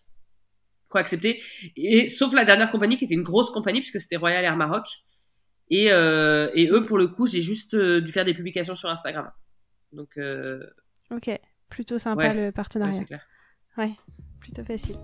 [0.95, 1.41] qu'on accepté.
[1.75, 4.86] Et sauf la dernière compagnie qui était une grosse compagnie puisque c'était Royal Air Maroc.
[5.69, 8.89] Et, euh, et eux, pour le coup, j'ai juste euh, dû faire des publications sur
[8.89, 9.31] Instagram.
[9.91, 10.60] Donc, euh,
[11.12, 11.29] Ok,
[11.69, 12.34] plutôt sympa Ouais.
[12.34, 13.03] le ouais, partenariat.
[13.03, 13.25] clair.
[14.39, 14.95] plutôt facile.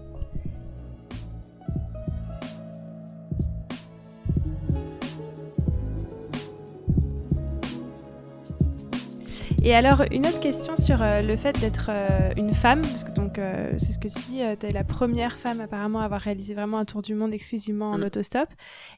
[9.64, 13.12] Et alors, une autre question sur euh, le fait d'être euh, une femme, parce que
[13.12, 16.20] donc euh, c'est ce que tu dis, tu es la première femme apparemment à avoir
[16.20, 18.04] réalisé vraiment un tour du monde exclusivement en Mm.
[18.04, 18.50] autostop.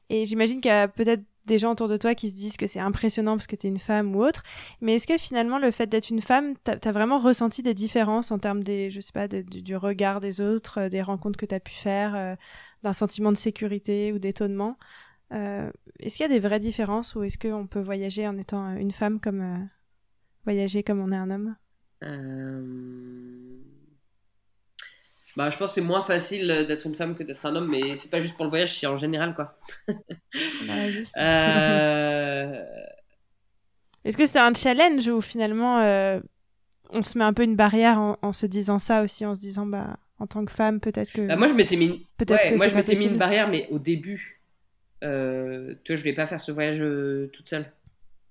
[0.09, 2.67] Et j'imagine qu'il y a peut-être des gens autour de toi qui se disent que
[2.67, 4.43] c'est impressionnant parce que tu es une femme ou autre.
[4.79, 8.31] Mais est-ce que finalement, le fait d'être une femme, tu as, vraiment ressenti des différences
[8.31, 11.55] en termes des, je sais pas, du, du regard des autres, des rencontres que tu
[11.55, 12.35] as pu faire, euh,
[12.83, 14.77] d'un sentiment de sécurité ou d'étonnement?
[15.33, 18.75] Euh, Est-ce qu'il y a des vraies différences ou est-ce qu'on peut voyager en étant
[18.77, 19.57] une femme comme euh,
[20.43, 21.55] voyager comme on est un homme?
[22.03, 22.61] Euh,
[25.35, 27.97] Bah, je pense que c'est moins facile d'être une femme que d'être un homme, mais
[27.97, 29.57] c'est pas juste pour le voyage, c'est en général, quoi.
[31.17, 32.65] Euh,
[34.05, 36.19] Est-ce que c'était un challenge ou finalement euh,
[36.89, 39.39] on se met un peu une barrière en, en se disant ça aussi, en se
[39.39, 42.51] disant bah en tant que femme peut-être que bah, moi, je m'étais mis, peut-être ouais,
[42.51, 44.41] que moi, je m'étais mis une barrière, mais au début,
[45.03, 46.83] euh, tu vois, je voulais pas faire ce voyage
[47.31, 47.71] toute seule.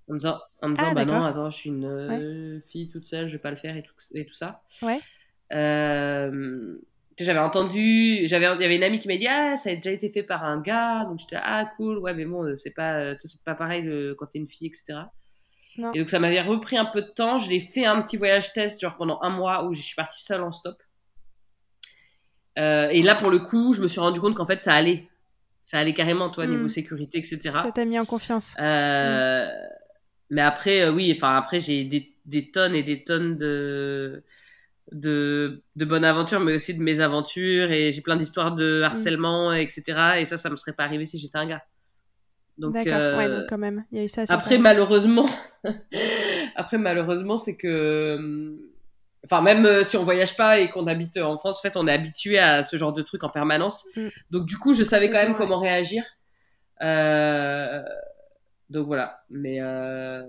[0.08, 2.88] En me disant, en me disant Ah, bah non, attends, je suis une euh, fille
[2.88, 4.62] toute seule, je vais pas le faire et tout, et tout ça.
[4.82, 4.98] Ouais.
[5.52, 6.76] Euh,
[7.18, 9.90] j'avais entendu, j'avais, il y avait une amie qui m'a dit, ah, ça a déjà
[9.90, 13.14] été fait par un gars, donc j'étais, ah, cool, ouais, mais bon, c'est pas, euh,
[13.18, 13.88] c'est pas pareil
[14.18, 15.00] quand t'es une fille, etc.
[15.78, 15.92] Non.
[15.92, 18.52] Et donc ça m'avait repris un peu de temps, je l'ai fait un petit voyage
[18.52, 20.76] test, genre pendant un mois où je suis partie seule en stop.
[22.58, 25.08] Euh, et là, pour le coup, je me suis rendu compte qu'en fait, ça allait.
[25.62, 27.38] Ça allait carrément, toi, niveau sécurité, etc.
[27.44, 28.54] Ça t'a mis en confiance.
[28.58, 29.46] Euh,
[30.32, 34.24] Mais après, euh, oui, enfin, après, j'ai des, des tonnes et des tonnes de,
[34.90, 39.82] de, de bonnes aventures, mais aussi de mésaventures, et j'ai plein d'histoires de harcèlement, etc.
[40.20, 41.62] Et ça, ça me serait pas arrivé si j'étais un gars.
[42.56, 44.24] Donc, euh, Ouais, donc quand même, il y a eu ça.
[44.24, 45.28] sur après, malheureusement,
[46.56, 48.58] après, malheureusement, c'est que, hum,
[49.26, 51.86] enfin, même euh, si on voyage pas et qu'on habite en France, en fait, on
[51.86, 53.84] est habitué à ce genre de trucs en permanence.
[53.96, 54.08] Mm.
[54.30, 56.04] Donc, du coup, je savais quand même comment réagir.
[56.80, 57.82] Euh,
[58.72, 59.24] donc voilà.
[59.30, 60.22] Mais, euh,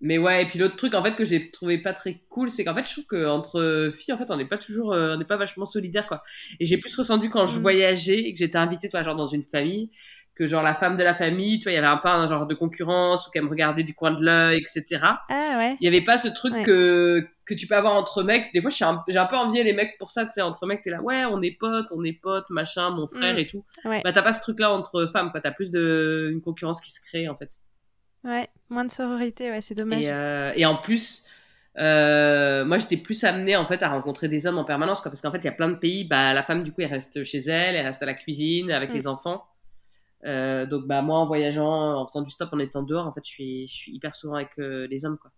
[0.00, 0.42] mais ouais.
[0.42, 2.86] Et puis l'autre truc, en fait, que j'ai trouvé pas très cool, c'est qu'en fait,
[2.86, 5.66] je trouve qu'entre filles, en fait, on n'est pas toujours, euh, on n'est pas vachement
[5.66, 6.22] solidaire, quoi.
[6.58, 7.62] Et j'ai plus ressenti quand je Mm.
[7.62, 9.90] voyageais et que j'étais invitée, toi, genre dans une famille
[10.40, 12.26] que genre la femme de la famille, tu vois, il y avait un peu un
[12.26, 14.98] genre de concurrence ou qu'elle me regardait du coin de l'œil, etc.
[15.28, 15.76] Ah ouais.
[15.78, 16.62] Il y avait pas ce truc Ouais.
[16.62, 18.50] que, que tu peux avoir entre mecs.
[18.54, 20.80] Des fois, un- j'ai un peu envié les mecs pour ça, tu sais, entre mecs,
[20.80, 23.38] t'es là, ouais, on est potes, on est potes, machin, mon frère Mm.
[23.38, 23.66] et tout.
[23.84, 24.00] Ouais.
[24.02, 25.42] Bah, t'as pas ce truc-là entre femmes, quoi.
[25.42, 27.50] T'as plus de, une concurrence qui se crée, en fait.
[28.24, 30.04] Ouais, moins de sororité, ouais, c'est dommage.
[30.06, 31.26] Et, euh, et en plus,
[31.78, 35.10] euh, moi, j'étais plus amenée, en fait, à rencontrer des hommes en permanence, quoi.
[35.10, 36.88] Parce qu'en fait, il y a plein de pays, bah, la femme, du coup, elle
[36.90, 38.94] reste chez elle, elle reste à la cuisine avec Mm.
[38.94, 39.44] les enfants.
[40.24, 43.22] Euh, donc, bah, moi, en voyageant, en faisant du stop, en étant dehors, en fait,
[43.24, 45.30] je suis, je suis hyper souvent avec euh, les hommes, quoi.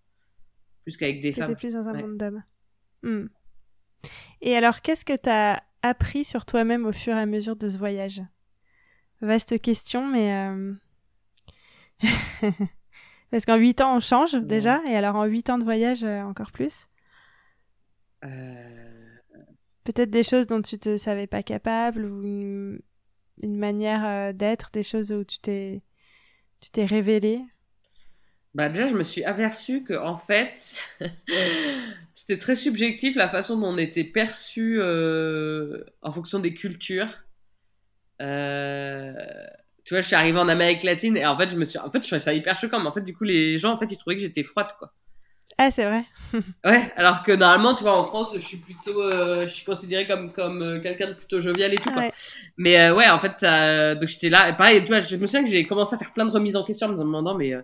[0.83, 1.55] Plus qu'avec des femmes.
[1.55, 2.03] plus dans un Ouais.
[2.03, 2.42] monde d'hommes.
[3.03, 3.27] Hmm.
[4.40, 7.79] Et alors, qu'est-ce que t'as appris sur toi-même au fur et à mesure de ce
[7.79, 8.21] voyage?
[9.21, 10.33] Vaste question, mais...
[10.35, 10.75] euh,
[13.31, 16.21] Parce qu'en 8 ans, on change déjà, et alors en 8 ans de voyage, euh,
[16.23, 16.87] encore plus?
[19.85, 22.79] Peut-être des choses dont tu te savais pas capable, ou
[23.42, 25.83] une, manière euh, d'être, des choses où tu t'es
[26.61, 27.40] tu t'es révélé?
[28.55, 30.85] Bah déjà, je me suis aperçue que en fait,
[32.14, 37.09] c'était très subjectif la façon dont on était perçu euh, en fonction des cultures.
[38.20, 39.12] Euh,
[39.85, 41.90] tu vois, je suis arrivée en Amérique latine et en fait, je me suis, en
[41.90, 42.78] fait, je trouvais ça hyper choquant.
[42.78, 44.92] Mais en fait, du coup, les gens, en fait, ils trouvaient que j'étais froide, quoi.
[45.64, 46.05] Ah, c'est vrai.
[46.64, 50.07] ouais, alors que normalement, tu vois, en France, je suis plutôt, euh, je suis considérée
[50.07, 52.11] comme comme quelqu'un de plutôt jovial et tout, quoi.
[52.57, 53.44] Mais ouais, en fait,
[53.98, 54.48] donc j'étais là.
[54.48, 56.57] Et pareil, tu vois, je me souviens que j'ai commencé à faire plein de remises
[56.57, 57.55] en question en me demandant, mais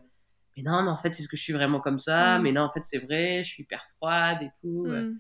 [0.59, 2.39] mais non, mais en fait, est-ce que je suis vraiment comme ça?
[2.39, 2.43] Mm.
[2.43, 4.87] Mais non, en fait, c'est vrai, je suis hyper froide et tout.
[4.87, 5.19] Mm.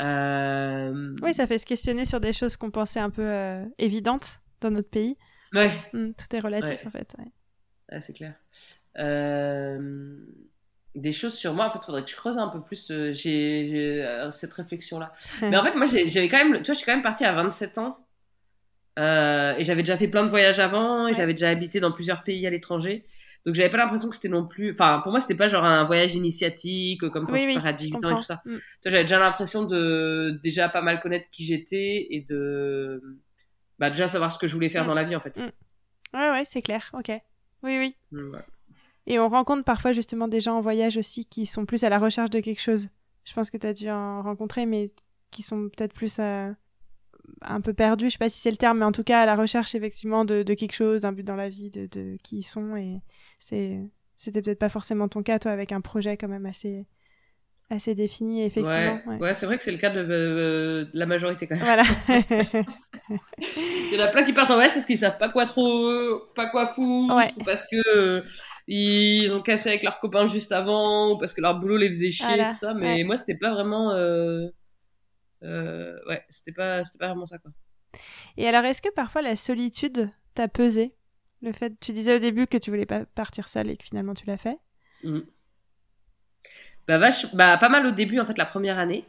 [0.00, 1.16] Euh...
[1.22, 4.70] Oui, ça fait se questionner sur des choses qu'on pensait un peu euh, évidentes dans
[4.70, 5.16] notre pays.
[5.52, 5.70] Ouais.
[5.92, 7.14] Mm, tout est relatif, en fait.
[7.18, 8.00] Ouais.
[8.00, 8.34] c'est clair.
[8.98, 10.18] Euh,
[11.00, 13.12] des choses sur moi, en fait, il faudrait que je creuse un peu plus euh,
[13.12, 15.12] j'ai cette réflexion-là.
[15.42, 17.32] mais en fait, moi, j'avais quand même, tu vois, je suis quand même partie à
[17.32, 17.98] 27 ans.
[18.96, 22.46] et j'avais déjà fait plein de voyages avant, et j'avais déjà habité dans plusieurs pays
[22.46, 23.04] à l'étranger.
[23.46, 24.72] Donc j'avais pas l'impression que c'était non plus.
[24.72, 28.04] Enfin, pour moi, c'était pas genre un voyage initiatique comme quand tu pars à 18
[28.04, 28.42] ans et tout ça.
[28.44, 28.56] Mm.
[28.84, 33.02] J'avais déjà l'impression de déjà pas mal connaître qui j'étais et de
[33.78, 34.88] bah, déjà savoir ce que je voulais faire mm.
[34.88, 35.38] dans la vie en fait.
[35.38, 35.50] Mm.
[36.14, 36.90] Ouais, ouais, c'est clair.
[36.92, 37.10] Ok.
[37.62, 37.96] Oui, oui.
[39.08, 41.98] Et on rencontre parfois justement des gens en voyage aussi qui sont plus à la
[41.98, 42.88] recherche de quelque chose.
[43.24, 44.86] Je pense que tu as dû en rencontrer, mais
[45.30, 46.54] qui sont peut-être plus à
[47.42, 49.26] un peu perdu, je sais pas si c'est le terme, mais en tout cas à
[49.26, 52.38] la recherche effectivement de, de quelque chose, d'un but dans la vie, de, de qui
[52.38, 52.76] ils sont.
[52.76, 53.00] Et
[53.38, 53.80] c'est,
[54.16, 56.86] c'était peut-être pas forcément ton cas, toi, avec un projet quand même assez,
[57.70, 59.00] assez défini, effectivement.
[59.06, 59.34] Ouais, ouais.
[59.34, 61.64] c'est vrai que c'est le cas de, euh, la majorité quand même.
[61.64, 61.84] Voilà.
[63.56, 66.18] Il y en a plein qui partent en voyage parce qu'ils savent pas quoi trop,
[66.34, 68.22] pas quoi foutre, ou parce que euh,
[68.66, 72.10] ils ont cassé avec leurs copains juste avant, ou parce que leur boulot les faisait
[72.10, 72.74] chier, tout ça.
[72.74, 73.92] Mais moi, c'était pas vraiment.
[73.92, 74.46] Euh,
[75.42, 77.50] euh, ouais, c'était pas, c'était pas vraiment ça, quoi.
[78.36, 80.94] Et alors, est-ce que parfois la solitude t'a pesé?
[81.40, 84.12] Le fait, tu disais au début que tu voulais pas partir seule et que finalement
[84.12, 84.58] tu l'as fait
[85.04, 85.20] mmh.
[86.88, 89.04] bah, vache, bah, pas mal au début, en fait, la première année.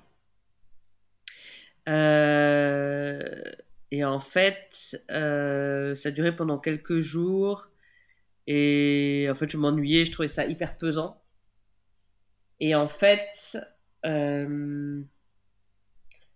[1.87, 3.41] Euh,
[3.91, 7.69] et en fait, euh, ça a duré pendant quelques jours.
[8.47, 11.21] Et en fait, je m'ennuyais, je trouvais ça hyper pesant.
[12.59, 13.57] Et en fait,
[14.05, 15.01] euh,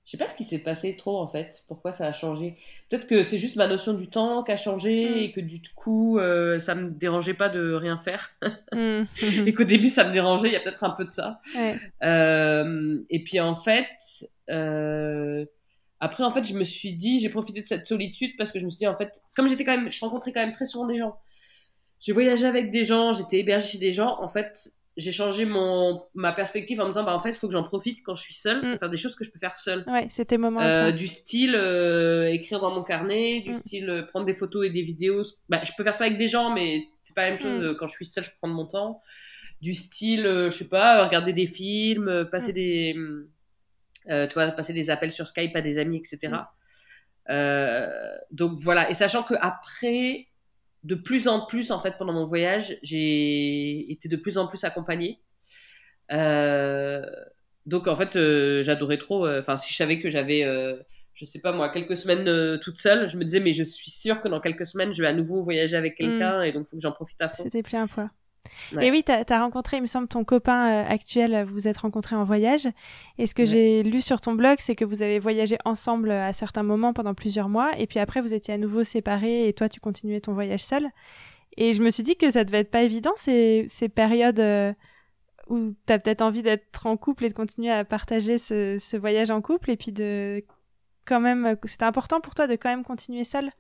[0.06, 2.56] je sais pas ce qui s'est passé trop en fait, pourquoi ça a changé?
[2.90, 5.18] Peut-être que c'est juste ma notion du temps qui a changé mm.
[5.18, 8.30] et que du coup euh, ça me dérangeait pas de rien faire.
[8.74, 9.04] Mm.
[9.48, 11.40] et qu'au début ça me dérangeait, il y a peut-être un peu de ça.
[12.04, 13.88] Euh, et puis en fait,
[14.50, 15.46] euh,
[16.04, 18.66] après en fait je me suis dit, j'ai profité de cette solitude parce que je
[18.66, 20.86] me suis dit en fait, comme j'étais quand même, je rencontrais quand même très souvent
[20.86, 21.16] des gens.
[22.02, 24.22] J'ai voyagé avec des gens, j'étais hébergée chez des gens.
[24.22, 27.48] En fait, j'ai changé mon ma perspective en me disant bah en fait il faut
[27.48, 28.78] que j'en profite quand je suis seule pour mm.
[28.78, 32.32] faire des choses que je peux faire seule ouais c'était moment euh, du style euh,
[32.32, 33.54] écrire dans mon carnet du mm.
[33.54, 36.28] style euh, prendre des photos et des vidéos bah je peux faire ça avec des
[36.28, 37.76] gens mais c'est pas la même chose mm.
[37.80, 39.02] quand je suis seule je peux prendre mon temps
[39.62, 42.96] du style je sais pas regarder des films passer des
[44.08, 46.34] tu vois passer des appels sur Skype à des amis etc
[48.32, 50.28] donc voilà et sachant que après
[50.84, 54.64] de plus en plus, en fait, pendant mon voyage, j'ai été de plus en plus
[54.64, 55.20] accompagnée.
[56.12, 57.02] Euh,
[57.66, 59.26] donc, en fait, euh, j'adorais trop.
[59.26, 60.44] Euh, enfin, si je savais que j'avais,
[61.14, 64.20] je sais pas moi, quelques semaines toute seule, je me disais, mais je suis sûre
[64.20, 66.46] que dans quelques semaines, je vais à nouveau voyager avec quelqu'un mm.
[66.46, 67.44] et donc, il faut que j'en profite à fond.
[67.44, 68.10] C'était plus un poids.
[68.80, 71.78] Et oui, tu as, rencontré, il me semble, ton copain euh, actuel, vous vous êtes
[71.78, 72.68] rencontrés en voyage.
[73.18, 76.34] Et ce que j'ai lu sur ton blog, c'est que vous avez voyagé ensemble à
[76.34, 79.70] certains moments pendant plusieurs mois, et puis après, vous étiez à nouveau séparés, et toi,
[79.70, 80.88] tu continuais ton voyage seul.
[81.58, 84.74] Et je me suis dit que ça devait être pas évident, ces, ces périodes euh,
[85.48, 88.98] où tu as peut-être envie d'être en couple et de continuer à partager ce, ce
[88.98, 90.44] voyage en couple, et puis de
[91.06, 93.52] quand même, c'était important pour toi de quand même continuer seul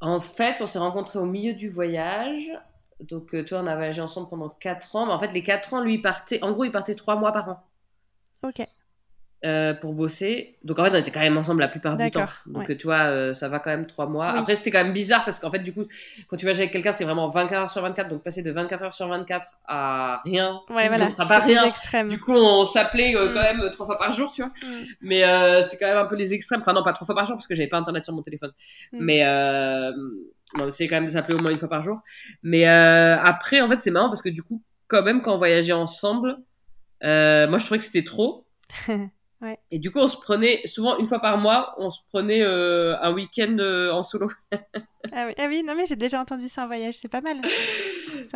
[0.00, 2.50] En fait, on s'est rencontrés au milieu du voyage.
[3.00, 5.06] Donc, euh, toi, on a voyagé ensemble pendant 4 ans.
[5.06, 6.42] Mais en fait, les 4 ans, lui, il partait.
[6.42, 7.62] En gros, il partait 3 mois par an.
[8.42, 8.66] Ok.
[9.44, 10.56] Euh, pour bosser.
[10.62, 12.26] Donc en fait, on était quand même ensemble la plupart du temps.
[12.46, 14.28] Donc tu vois, euh, ça va quand même trois mois.
[14.28, 15.82] Après, c'était quand même bizarre parce qu'en fait, du coup,
[16.28, 18.08] quand tu voyages avec quelqu'un, c'est vraiment 24 heures sur 24.
[18.08, 20.60] Donc passer de 24 heures sur 24 à rien.
[20.70, 21.10] Ouais, voilà.
[21.10, 21.72] pas rien.
[22.08, 23.34] Du coup, on s'appelait mm.
[23.34, 24.52] quand même trois fois par jour, tu vois.
[24.52, 24.84] Mm.
[25.00, 26.60] Mais c'est quand même un peu les extrêmes.
[26.60, 28.52] Enfin non, pas trois fois par jour parce que j'avais pas internet sur mon téléphone.
[28.92, 28.98] Mm.
[29.00, 29.24] Mais
[30.60, 32.00] on essayait quand même de s'appeler au moins une fois par jour.
[32.42, 35.38] Mais euh, après, en fait, c'est marrant parce que du coup, quand même, quand on
[35.38, 36.38] voyageait ensemble,
[37.04, 38.46] euh, moi, je trouvais que c'était trop.
[38.88, 39.58] ouais.
[39.70, 42.96] Et du coup, on se prenait, souvent une fois par mois, on se prenait euh,
[43.00, 43.56] un week-end
[43.92, 44.30] en solo.
[44.52, 45.34] ah, oui.
[45.38, 47.40] ah, oui, non mais j'ai déjà entendu ça en voyage, c'est pas mal.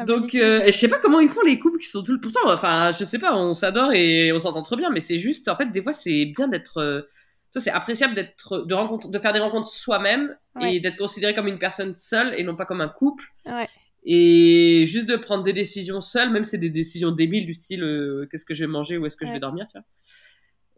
[0.06, 2.20] Donc, je sais pas comment ils font les couples qui sont tout le...
[2.20, 5.48] Pourtant, enfin, je sais pas, on s'adore et on s'entend trop bien, mais c'est juste,
[5.48, 7.06] en fait, des fois, c'est bien d'être
[7.52, 11.58] c'est appréciable d'être, de rencontre, de faire des rencontres soi-même et d'être considéré comme une
[11.58, 13.24] personne seule et non pas comme un couple.
[13.46, 13.68] Ouais.
[14.04, 17.82] et juste de prendre des décisions seul, même si c'est des décisions débiles du style
[17.82, 19.86] euh, qu'est-ce que je vais manger, où est-ce que je vais dormir, tu vois.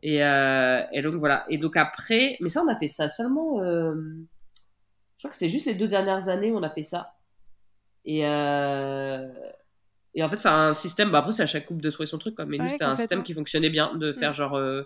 [0.03, 1.45] Et, euh, et, donc voilà.
[1.49, 3.61] Et donc après, mais ça, on a fait ça seulement.
[3.61, 3.95] Euh,
[5.17, 7.15] je crois que c'était juste les deux dernières années où on a fait ça.
[8.05, 8.23] Et, et
[10.23, 11.11] en fait, c'est un système.
[11.11, 12.47] Bah après, c'est à chaque couple de trouver son truc, quoi.
[12.47, 14.35] Mais nous, c'était un système qui fonctionnait bien, de faire mm.
[14.35, 14.85] genre.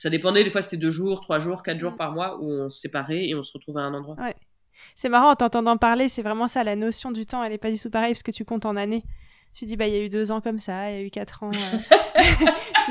[0.00, 1.96] Ça dépendait, des fois, c'était deux jours, trois jours, quatre jours mm.
[1.96, 4.16] par mois où on se séparait et on se retrouvait à un endroit.
[4.18, 4.34] Ouais.
[4.96, 7.70] C'est marrant en t'entendant parler, c'est vraiment ça, la notion du temps, elle est pas
[7.70, 9.04] du tout pareille parce que tu comptes en années.
[9.52, 11.10] Tu dis, bah, il y a eu deux ans comme ça, il y a eu
[11.10, 11.50] quatre ans.
[11.52, 12.46] Euh.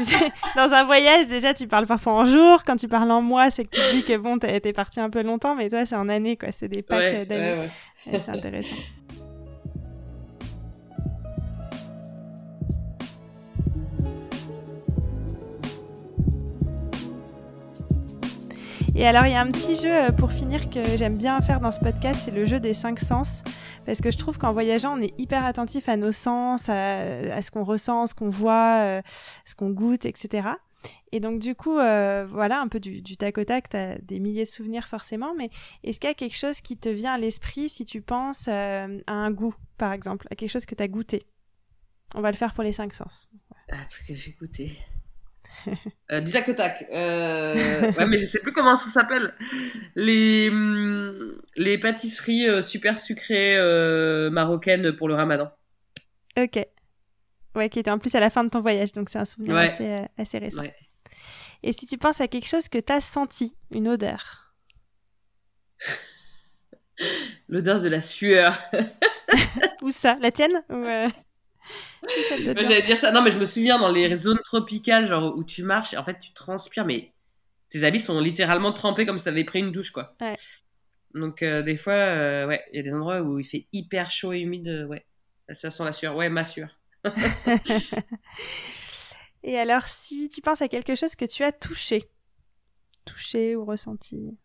[0.56, 2.62] Dans un voyage, déjà, tu parles parfois en jours.
[2.64, 5.24] Quand tu parles en mois, c'est que tu dis que bon, t'es parti un peu
[5.24, 6.52] longtemps, mais toi, c'est en années, quoi.
[6.52, 7.70] C'est des packs d'années.
[8.06, 8.76] c'est intéressant.
[19.00, 21.62] Et alors, il y a un petit jeu euh, pour finir que j'aime bien faire
[21.62, 23.44] dans ce podcast, c'est le jeu des cinq sens.
[23.86, 27.50] Parce que je trouve qu'en voyageant, on est hyper attentif à nos sens, à, ce
[27.50, 29.02] qu'on ressent, ce qu'on voit, euh,
[29.46, 30.50] ce qu'on goûte, etc.
[31.14, 34.20] Et donc, du coup, euh, voilà, un peu du, tac au tac, tu as des
[34.20, 35.50] milliers de souvenirs forcément, mais
[35.86, 38.86] est-ce qu'il y a quelque chose qui te vient à l'esprit si tu penses à
[39.08, 41.26] un goût, par exemple, à quelque chose que tu as goûté?
[42.16, 43.30] On va le faire pour les cinq sens.
[43.70, 44.78] Un truc que j'ai goûté.
[46.12, 46.88] Euh, du tac au tac.
[46.92, 49.34] Euh, ouais, mais je sais plus comment ça s'appelle.
[49.96, 53.58] Les, hum, les pâtisseries euh, super sucrées
[54.32, 55.52] marocaines pour le ramadan.
[56.38, 56.60] Ok.
[57.56, 59.56] Ouais, qui était en plus à la fin de ton voyage, donc c'est un souvenir
[59.56, 60.64] assez, assez, récent.
[61.62, 64.54] Et si tu penses à quelque chose que tu as senti, une odeur?
[67.50, 68.58] L'odeur de la sueur.
[69.82, 70.64] Où ça La tienne?
[70.70, 70.86] Ou
[72.58, 73.12] J'allais dire ça.
[73.12, 76.20] Non, mais je me souviens dans les zones tropicales, genre où tu marches, en fait,
[76.20, 77.14] tu transpires, mais
[77.70, 80.16] tes habits sont littéralement trempés comme si tu avais pris une douche, quoi.
[81.14, 84.12] Donc, euh, des fois, euh, ouais, il y a des endroits où il fait hyper
[84.12, 85.06] chaud et humide, euh, ouais.
[85.52, 86.16] Ça sent la sueur.
[86.16, 86.80] Ouais, ma sueur.
[89.44, 92.08] et alors, si tu penses à quelque chose que tu as touché,
[93.06, 94.38] touché ou ressenti?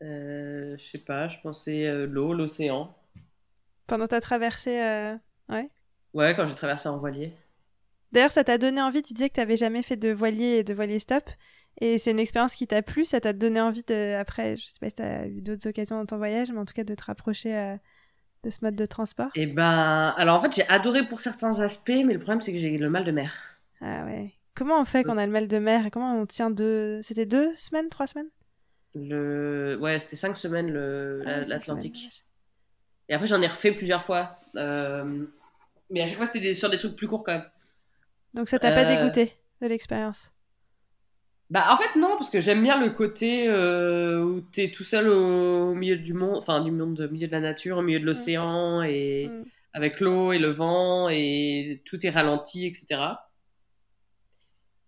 [0.00, 2.96] Je sais pas, je pensais l'eau, l'océan.
[3.86, 5.18] Pendant ta traversée,
[5.50, 5.70] ouais
[6.16, 7.30] Ouais, quand j'ai traversé en voilier.
[8.10, 10.64] D'ailleurs, ça t'a donné envie, tu disais que tu n'avais jamais fait de voilier et
[10.64, 11.28] de voilier stop.
[11.78, 14.78] Et c'est une expérience qui t'a plu, ça t'a donné envie de, après, je sais
[14.80, 16.94] pas si tu as eu d'autres occasions dans ton voyage, mais en tout cas de
[16.94, 17.76] te rapprocher euh,
[18.44, 19.28] de ce mode de transport?
[19.34, 22.58] Eh ben, alors en fait, j'ai adoré pour certains aspects, mais le problème c'est que
[22.58, 23.30] j'ai le mal de mer.
[23.82, 24.32] Ah ouais.
[24.54, 25.84] Comment on fait quand on a le mal de mer?
[25.84, 27.02] Et comment on tient deux.
[27.02, 28.30] C'était deux semaines, trois semaines?
[28.94, 29.76] Le...
[29.82, 30.70] Ouais, c'était cinq semaines
[31.26, 32.24] ah l'Atlantique.
[33.10, 34.40] Et après, j'en ai refait plusieurs fois.
[34.54, 35.26] Euh,
[35.90, 37.48] mais à chaque fois, c'était sur des trucs plus courts quand même.
[38.34, 40.30] Donc ça t'a pas euh, dégoûté de l'expérience?
[41.48, 45.08] Bah en fait non parce que j'aime bien le côté euh, où t'es tout seul
[45.08, 48.04] au milieu du monde, enfin du monde, au milieu de la nature, au milieu de
[48.04, 48.08] mm.
[48.08, 49.44] l'océan et mm.
[49.72, 53.00] avec l'eau et le vent et tout est ralenti etc.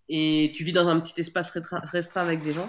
[0.08, 2.68] Et tu vis dans un petit espace restreint avec des gens.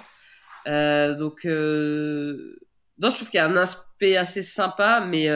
[0.68, 2.60] Euh, donc euh...
[3.00, 5.30] non je trouve qu'il y a un aspect assez sympa mais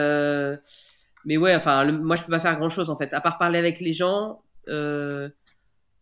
[1.24, 3.58] mais ouais, enfin, moi, je peux pas faire grand chose en fait, à part parler
[3.58, 4.42] avec les gens.
[4.68, 5.28] Euh,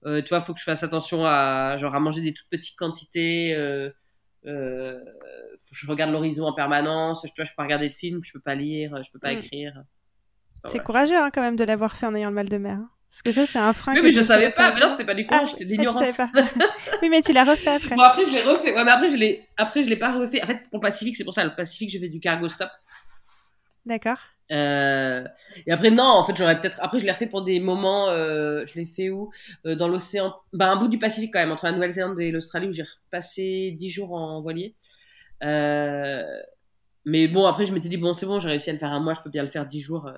[0.04, 2.76] euh, tu vois, faut que je fasse attention à genre à manger des toutes petites
[2.76, 3.54] quantités.
[3.54, 3.90] Euh,
[4.46, 4.98] euh
[5.52, 7.22] faut que je regarde l'horizon en permanence.
[7.22, 9.34] Tu vois, je peux pas regarder de films, je peux pas lire, je peux pas
[9.34, 9.38] mm.
[9.38, 9.84] écrire.
[10.66, 12.78] c'est courageux hein, quand même de l'avoir fait en ayant le mal de mer.
[12.78, 12.90] Hein.
[13.12, 13.92] Parce que ça, c'est un frein.
[13.92, 14.72] Oui, mais je savais pas.
[14.72, 16.18] Mais non, c'était pas du courage, ah, c'était de l'ignorance.
[17.02, 17.94] oui, mais tu l'as refait après.
[17.94, 18.74] Bon, après, je l'ai refait.
[18.74, 20.42] Ouais, mais après, je l'ai, après, je l'ai pas refait.
[20.42, 21.44] En fait, pour le Pacifique, c'est pour ça.
[21.44, 22.70] Le Pacifique, j'ai fait du cargo stop.
[23.84, 24.16] D'accord.
[24.50, 25.24] Euh,
[25.66, 26.78] et après, non, en fait, j'aurais peut-être.
[26.82, 28.08] Après, je l'ai refait pour des moments.
[28.08, 29.30] Euh, je l'ai fait où?
[29.66, 30.34] Euh, Dans l'océan.
[30.52, 33.74] Ben, un bout du Pacifique quand même, entre la Nouvelle-Zélande et l'Australie, où j'ai repassé
[33.78, 34.74] 10 jours en voilier.
[35.40, 39.00] mais bon, après, je m'étais dit, bon, c'est bon, j'ai réussi à le faire un
[39.00, 40.10] mois, je peux bien le faire 10 jours.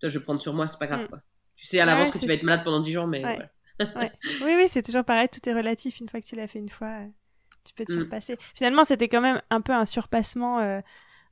[0.00, 1.08] Toi, je vais prendre sur moi, c'est pas grave, mm.
[1.08, 1.20] quoi.
[1.56, 3.22] Tu sais à l'avance que tu vas être malade pendant 10 jours, mais.
[3.78, 6.00] Oui, oui, c'est toujours pareil, tout est relatif.
[6.00, 7.00] Une fois que tu l'as fait une fois,
[7.62, 8.00] tu peux te mm.
[8.00, 8.36] surpasser.
[8.54, 10.80] Finalement, c'était quand même un peu un surpassement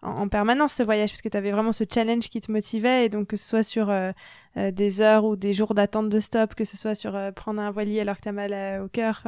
[0.04, 3.08] en, permanence ce voyage parce que tu avais vraiment ce challenge qui te motivait et
[3.08, 4.12] donc que ce soit sur euh,
[4.56, 7.60] euh, des heures ou des jours d'attente de stop, que ce soit sur euh, prendre
[7.60, 9.22] un voilier alors que tu as mal au cœur,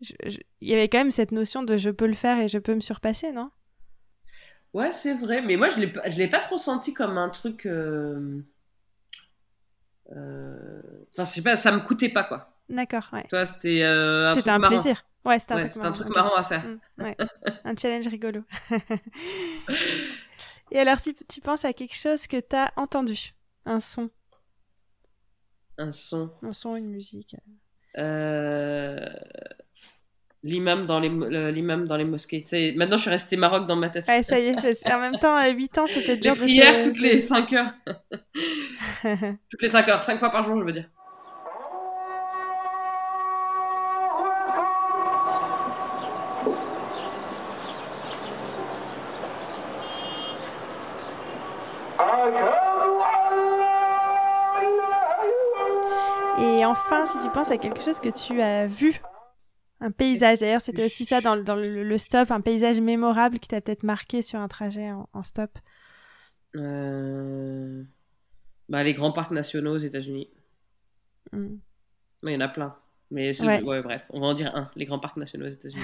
[0.00, 2.74] il y avait quand même cette notion de je peux le faire et je peux
[2.74, 3.50] me surpasser, non?
[4.74, 7.66] Ouais, c'est vrai, mais moi je l'ai je l'ai pas trop senti comme un truc
[7.66, 8.42] enfin
[11.18, 12.52] je sais pas, ça me coûtait pas quoi.
[12.68, 13.24] D'accord, ouais.
[13.28, 15.04] Toi, c'était un, c'était un plaisir.
[15.26, 16.64] Ouais, c'est un, truc, marrant, à faire.
[16.64, 16.78] Mm,
[17.64, 18.42] un challenge rigolo.
[20.70, 24.08] Et alors, si tu penses à quelque chose que tu as entendu, un son.
[25.78, 26.30] Un son.
[26.42, 27.34] Un son, une musique.
[27.98, 29.04] Euh...
[30.44, 31.08] L'imam dans les,
[31.50, 32.44] l'imam dans les mosquées.
[32.76, 34.06] maintenant, je suis restée Maroc dans ma tête.
[34.06, 34.92] Ouais, ça y est.
[34.92, 37.72] En même temps, 8 ans, c'était dur les prières toutes les 5 heures.
[39.50, 40.04] toutes les 5 heures.
[40.04, 40.88] 5 fois par jour, je veux dire.
[56.86, 59.00] Enfin, si tu penses à quelque chose que tu as vu
[59.80, 63.82] un paysage, d'ailleurs, c'était aussi ça dans, le, stop, un paysage mémorable qui t'a peut-être
[63.82, 65.50] marqué sur un trajet en, stop.
[66.54, 67.82] Euh,
[68.68, 70.30] bah, les grands parcs nationaux aux États-Unis.
[71.32, 71.56] Hmm.
[72.22, 72.76] Il y en a plein.
[73.10, 74.70] Mais bref, on va en dire un.
[74.76, 75.82] Les grands parcs nationaux aux États-Unis,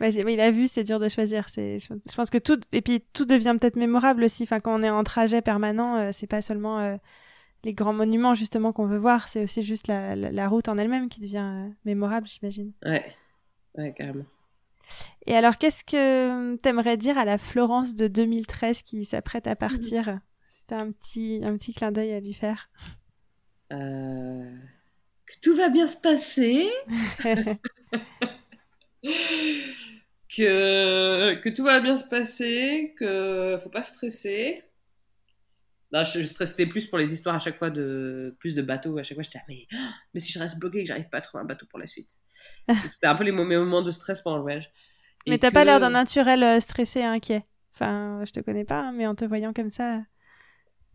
[0.00, 1.46] il a vu, c'est dur de choisir.
[1.48, 4.42] Je pense que tout, et puis tout devient peut-être mémorable aussi.
[4.42, 6.96] Enfin, quand on est en trajet permanent, euh, c'est pas seulement euh,
[7.66, 11.20] les grands monuments justement qu'on veut voir, c'est aussi juste la, route en elle-même qui
[11.20, 12.72] devient euh, mémorable, j'imagine.
[12.84, 13.04] Ouais,
[13.76, 14.24] ouais, carrément.
[15.26, 20.20] Et alors, qu'est-ce que t'aimerais dire à la Florence de 2013 qui s'apprête à partir?
[20.52, 22.70] C'était un petit, un petit clin d'œil à lui faire.
[23.72, 24.48] Euh,
[25.26, 26.70] que tout va bien se passer.
[30.36, 34.62] que, que tout va bien se passer, que faut pas stresser
[36.04, 38.98] je, je, stressais plus pour les histoires à chaque fois de plus de bateaux.
[38.98, 39.66] À chaque fois, j'étais mais,
[40.14, 41.86] mais si je reste bloqué et que j'arrive pas à trouver un bateau pour la
[41.86, 42.16] suite.
[42.88, 44.70] C'était un peu les moments de stress pendant le voyage.
[45.26, 47.44] mais t'as pas l'air d'un naturel euh, stressé et inquiet.
[47.74, 50.00] Enfin, je te connais pas, hein, mais en te voyant comme ça,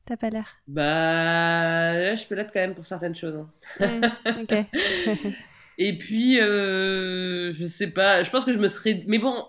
[0.05, 0.57] t'as pas l'air.
[0.67, 3.35] Bah, je peux l'être quand même pour certaines choses.
[3.35, 4.11] Hein.
[4.25, 5.33] Mmh, ok.
[5.77, 9.03] et puis, euh, je sais pas, je pense que je me serais.
[9.07, 9.45] Mais bon,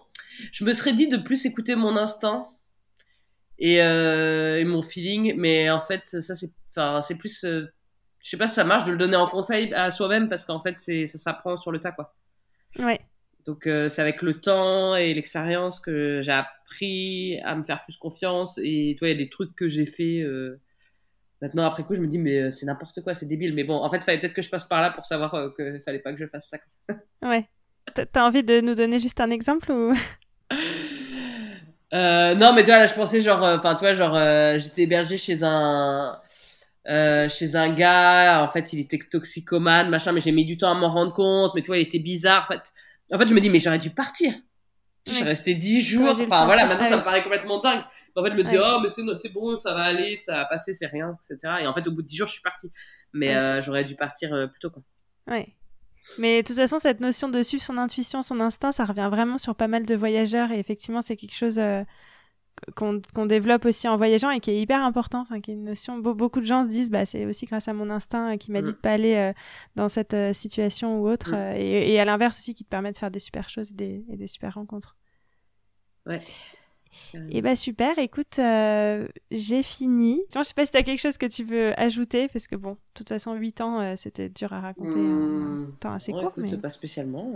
[0.52, 2.50] je me serais dit de plus écouter mon instinct
[3.60, 5.34] euh, et, mon feeling.
[5.36, 6.52] Mais en fait, ça, c'est,
[7.02, 7.44] c'est plus.
[7.44, 7.66] Euh,
[8.20, 10.62] je sais pas si ça marche de le donner en conseil à soi-même parce qu'en
[10.62, 12.14] fait, c'est, ça s'apprend sur le tas, quoi.
[12.78, 13.00] Ouais.
[13.46, 17.96] Donc, euh, c'est avec le temps et l'expérience que j'ai appris à me faire plus
[17.96, 18.58] confiance.
[18.62, 20.24] Et toi, il y a des trucs que j'ai fait.
[21.40, 23.52] Maintenant, après coup, je me dis, mais c'est n'importe quoi, c'est débile.
[23.54, 25.80] Mais bon, en fait, il fallait peut-être que je passe par là pour savoir qu'il
[25.84, 26.58] fallait pas que je fasse ça.
[27.22, 27.48] ouais.
[27.94, 29.92] T'as envie de nous donner juste un exemple ou?
[31.92, 34.58] Euh, non, mais tu vois, là, je pensais genre, euh, enfin, tu vois, genre, euh,
[34.58, 36.18] j'étais hébergé chez un,
[36.88, 38.42] euh, chez un gars.
[38.42, 41.52] En fait, il était toxicomane, machin, mais j'ai mis du temps à m'en rendre compte.
[41.54, 42.46] Mais tu vois, il était bizarre.
[42.48, 42.72] En fait,
[43.12, 44.32] en fait je me dis, mais j'aurais dû partir.
[45.06, 46.18] Je suis restée dix jours.
[46.20, 47.82] Enfin, voilà, maintenant, ça me paraît complètement dingue.
[48.16, 50.72] En fait, je me dis, oh, mais c'est bon, ça va aller, ça va passer,
[50.74, 51.54] c'est rien, etc.
[51.62, 52.70] Et en fait, au bout de dix jours, je suis partie.
[53.12, 54.82] Mais j'aurais dû partir plus tôt, quoi.
[55.28, 55.54] Ouais.
[56.18, 59.38] Mais de toute façon, cette notion de suivre son intuition, son instinct, ça revient vraiment
[59.38, 60.50] sur pas mal de voyageurs.
[60.50, 61.84] Et effectivement, c'est quelque chose euh,
[62.74, 65.20] qu'on développe aussi en voyageant et qui est hyper important.
[65.20, 65.98] Enfin, qui est une notion.
[65.98, 68.72] beaucoup de gens se disent, bah, c'est aussi grâce à mon instinct qui m'a dit
[68.72, 69.32] de pas aller euh,
[69.76, 71.34] dans cette euh, situation ou autre.
[71.34, 74.16] et, à l'inverse aussi, qui te permet de faire des super choses et des, et
[74.16, 74.96] des super rencontres.
[76.06, 76.20] Ouais.
[77.14, 80.20] Et eh bah super, écoute, euh, j'ai fini.
[80.34, 82.72] Je sais pas si tu as quelque chose que tu veux ajouter, parce que bon,
[82.72, 85.76] de toute façon, 8 ans, euh, c'était dur à raconter en hmm.
[85.80, 86.32] temps assez court.
[86.36, 86.56] mais...
[86.56, 87.34] Pas spécialement,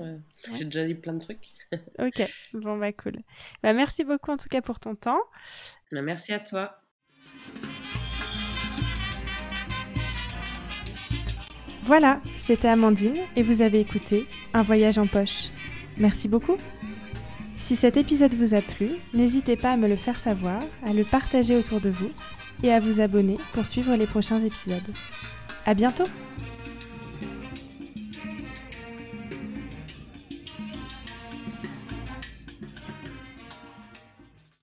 [0.54, 1.48] j'ai déjà dit plein de trucs.
[1.98, 3.16] ok, bon bah cool.
[3.62, 5.20] Bah, merci beaucoup en tout cas pour ton temps.
[5.92, 6.78] Bah, merci à toi.
[11.86, 15.50] Voilà, c'était Amandine et vous avez écouté Un voyage en poche.
[15.98, 16.56] Merci beaucoup.
[17.66, 21.02] Si cet épisode vous a plu, n'hésitez pas à me le faire savoir, à le
[21.02, 22.12] partager autour de vous
[22.62, 24.94] et à vous abonner pour suivre les prochains épisodes.
[25.64, 26.06] À bientôt!